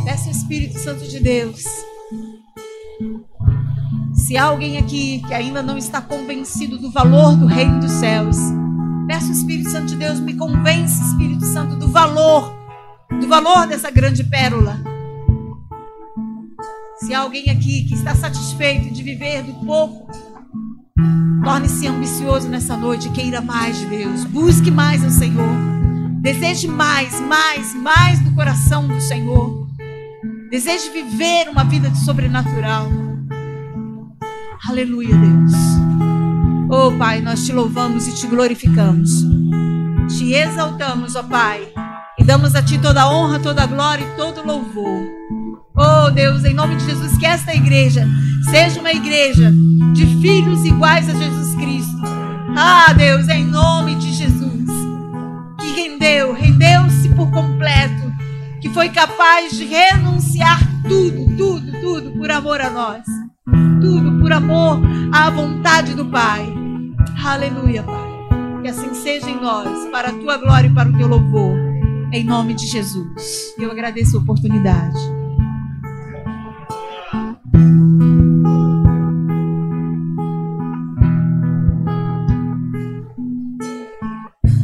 [0.04, 1.64] Peça o Espírito Santo de Deus
[4.12, 8.36] se há alguém aqui que ainda não está convencido do valor do reino dos céus,
[9.06, 12.54] peço o Espírito Santo de Deus, me convence, Espírito Santo, do valor,
[13.18, 14.78] do valor dessa grande pérola.
[16.98, 20.06] Se há alguém aqui que está satisfeito de viver do pouco,
[21.42, 25.56] torne-se ambicioso nessa noite, queira mais de Deus, busque mais ao Senhor,
[26.20, 29.66] deseje mais, mais, mais do coração do Senhor,
[30.50, 32.86] deseje viver uma vida de sobrenatural.
[34.68, 35.52] Aleluia, Deus.
[36.70, 39.24] Oh, Pai, nós te louvamos e te glorificamos.
[40.16, 41.72] Te exaltamos, ó oh, Pai,
[42.18, 45.39] e damos a ti toda a honra, toda a glória e todo o louvor.
[45.80, 48.06] Oh, Deus, em nome de Jesus, que esta igreja
[48.50, 49.50] seja uma igreja
[49.94, 51.96] de filhos iguais a Jesus Cristo.
[52.54, 54.68] Ah, Deus, em nome de Jesus,
[55.58, 58.12] que rendeu, rendeu-se por completo,
[58.60, 63.02] que foi capaz de renunciar tudo, tudo, tudo por amor a nós
[63.80, 64.80] tudo por amor
[65.12, 66.46] à vontade do Pai.
[67.24, 68.10] Aleluia, Pai.
[68.62, 71.56] Que assim seja em nós, para a tua glória e para o teu louvor.
[72.12, 73.54] Em nome de Jesus.
[73.58, 75.19] Eu agradeço a oportunidade.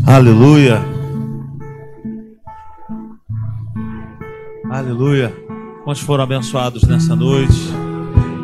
[0.06, 0.80] Aleluia.
[4.70, 5.34] Aleluia.
[5.82, 7.56] Quantos foram abençoados nessa noite?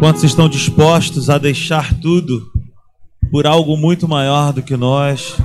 [0.00, 2.50] Quantos estão dispostos a deixar tudo
[3.30, 5.36] por algo muito maior do que nós?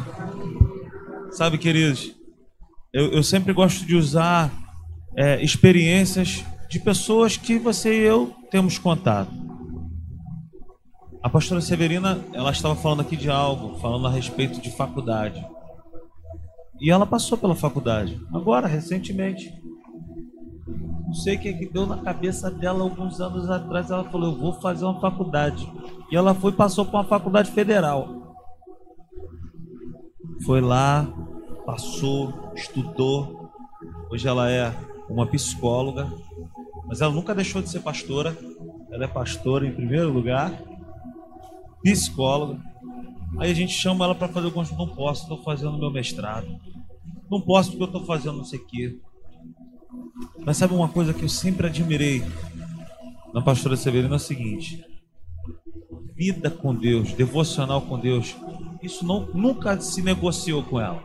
[1.30, 2.11] Sabe, queridos,
[2.91, 4.51] eu, eu sempre gosto de usar
[5.15, 9.32] é, experiências de pessoas que você e eu temos contato.
[11.22, 15.45] A pastora Severina, ela estava falando aqui de algo, falando a respeito de faculdade.
[16.80, 19.53] E ela passou pela faculdade, agora, recentemente.
[21.07, 23.89] Não sei o que, é que deu na cabeça dela alguns anos atrás.
[23.89, 25.71] Ela falou: Eu vou fazer uma faculdade.
[26.11, 28.36] E ela foi passou para uma faculdade federal.
[30.45, 31.07] Foi lá,
[31.65, 33.49] passou, estudou.
[34.11, 34.73] Hoje ela é
[35.09, 36.11] uma psicóloga.
[36.88, 38.38] Mas ela nunca deixou de ser pastora.
[38.91, 40.51] Ela é pastora em primeiro lugar,
[41.82, 42.59] psicóloga.
[43.38, 44.71] Aí a gente chama ela para fazer alguns.
[44.71, 46.47] Não posso, estou fazendo meu mestrado.
[47.30, 48.99] Não posso porque eu estou fazendo não sei o quê.
[50.45, 52.23] Mas sabe uma coisa que eu sempre admirei
[53.34, 54.84] na pastora Severina é o seguinte:
[56.15, 58.36] vida com Deus, devocional com Deus,
[58.82, 61.03] isso não, nunca se negociou com ela.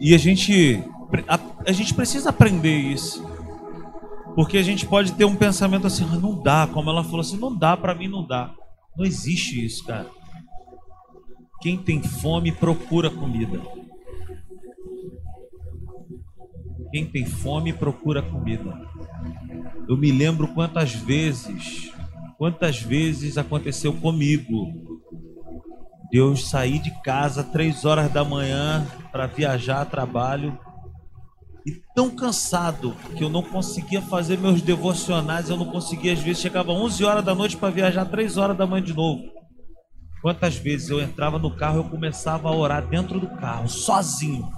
[0.00, 0.82] E a gente,
[1.26, 3.22] a, a gente precisa aprender isso.
[4.34, 7.36] Porque a gente pode ter um pensamento assim, ah, não dá, como ela falou assim,
[7.36, 8.54] não dá, para mim não dá.
[8.98, 10.10] Não existe isso, cara.
[11.62, 13.60] Quem tem fome procura comida.
[16.90, 18.76] Quem tem fome procura comida.
[19.88, 21.92] Eu me lembro quantas vezes,
[22.36, 24.66] quantas vezes aconteceu comigo.
[26.10, 30.58] Deus sair de casa três horas da manhã para viajar a trabalho
[31.66, 36.40] e tão cansado que eu não conseguia fazer meus devocionais, eu não conseguia às vezes
[36.40, 39.22] chegava 11 horas da noite para viajar três horas da manhã de novo.
[40.22, 44.48] Quantas vezes eu entrava no carro, eu começava a orar dentro do carro, sozinho,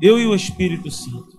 [0.00, 1.34] eu e o Espírito Santo.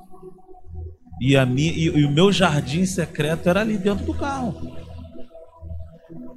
[1.21, 4.75] E, a minha, e, e o meu jardim secreto era ali dentro do carro.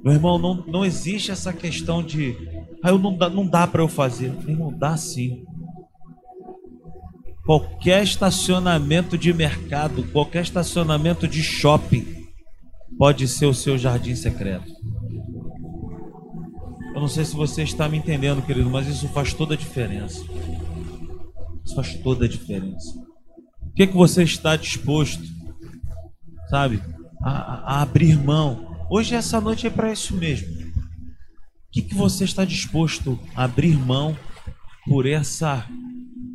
[0.03, 2.35] Meu irmão, não, não existe essa questão de.
[2.81, 4.31] Ah, eu não dá, não dá para eu fazer.
[4.31, 5.45] Meu irmão, dá sim.
[7.49, 12.27] Qualquer estacionamento de mercado, qualquer estacionamento de shopping,
[12.97, 14.71] pode ser o seu jardim secreto.
[16.93, 20.23] Eu não sei se você está me entendendo, querido, mas isso faz toda a diferença.
[21.65, 23.09] Isso faz toda a diferença
[23.79, 25.23] que, que você está disposto,
[26.49, 26.83] sabe,
[27.23, 28.85] a, a abrir mão?
[28.89, 30.51] Hoje, essa noite é para isso mesmo.
[30.51, 34.17] O que, que você está disposto a abrir mão
[34.85, 35.65] por essa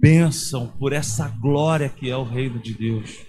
[0.04, 3.24] bênção, por essa glória que é o reino de Deus?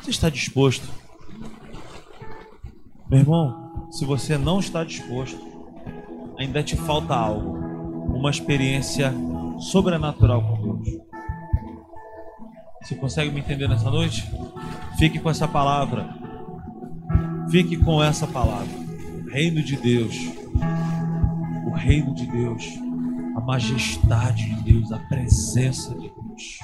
[0.00, 0.86] Você está disposto?
[3.10, 5.36] Meu irmão, se você não está disposto,
[6.38, 7.58] ainda te falta algo,
[8.16, 9.12] uma experiência
[9.58, 11.02] sobrenatural com Deus.
[12.80, 14.22] Você consegue me entender nessa noite?
[15.00, 16.14] Fique com essa palavra.
[17.50, 18.68] Fique com essa palavra.
[19.32, 20.14] Reino de Deus.
[21.66, 22.85] O reino de Deus.
[23.36, 24.90] A majestade de Deus.
[24.90, 26.58] A presença de Deus.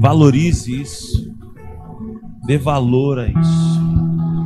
[0.00, 1.34] Valorize isso.
[2.46, 3.82] Dê valor a isso.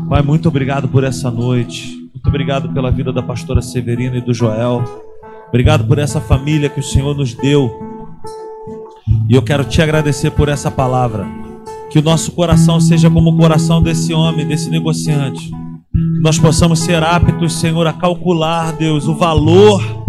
[0.09, 2.09] Pai, muito obrigado por essa noite.
[2.15, 4.83] Muito obrigado pela vida da pastora Severina e do Joel.
[5.49, 7.87] Obrigado por essa família que o Senhor nos deu
[9.29, 11.27] e eu quero te agradecer por essa palavra.
[11.91, 15.51] Que o nosso coração seja como o coração desse homem, desse negociante.
[15.51, 20.06] Que nós possamos ser aptos, Senhor, a calcular, Deus, o valor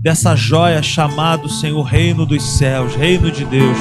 [0.00, 3.78] dessa joia chamado, Senhor, Reino dos Céus, Reino de Deus.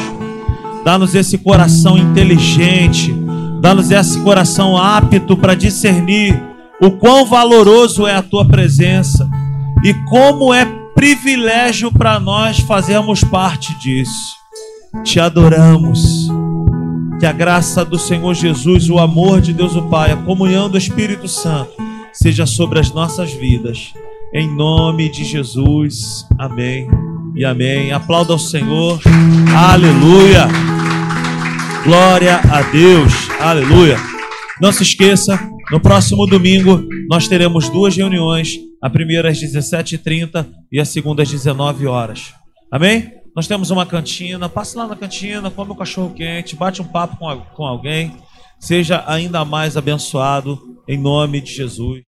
[0.84, 3.13] Dá-nos esse coração inteligente,
[3.61, 6.41] dá-nos esse coração apto para discernir
[6.82, 9.30] o quão valoroso é a tua presença
[9.84, 10.65] e como é
[10.95, 14.36] privilégio para nós fazermos parte disso.
[15.03, 16.28] Te adoramos.
[17.20, 20.78] Que a graça do Senhor Jesus, o amor de Deus o Pai, a comunhão do
[20.78, 21.72] Espírito Santo
[22.13, 23.93] seja sobre as nossas vidas.
[24.34, 26.25] Em nome de Jesus.
[26.38, 26.88] Amém
[27.36, 27.91] e amém.
[27.91, 28.99] Aplauda ao Senhor.
[29.55, 30.47] Aleluia.
[31.84, 33.13] Glória a Deus.
[33.39, 33.97] Aleluia.
[34.61, 35.39] Não se esqueça,
[35.71, 41.30] no próximo domingo nós teremos duas reuniões a primeira às 17h30 e a segunda às
[41.30, 42.34] 19 horas.
[42.71, 43.11] Amém?
[43.36, 47.17] Nós temos uma cantina, passe lá na cantina, come um cachorro quente, bate um papo
[47.17, 48.17] com, com alguém,
[48.59, 52.07] seja ainda mais abençoado em nome de Jesus.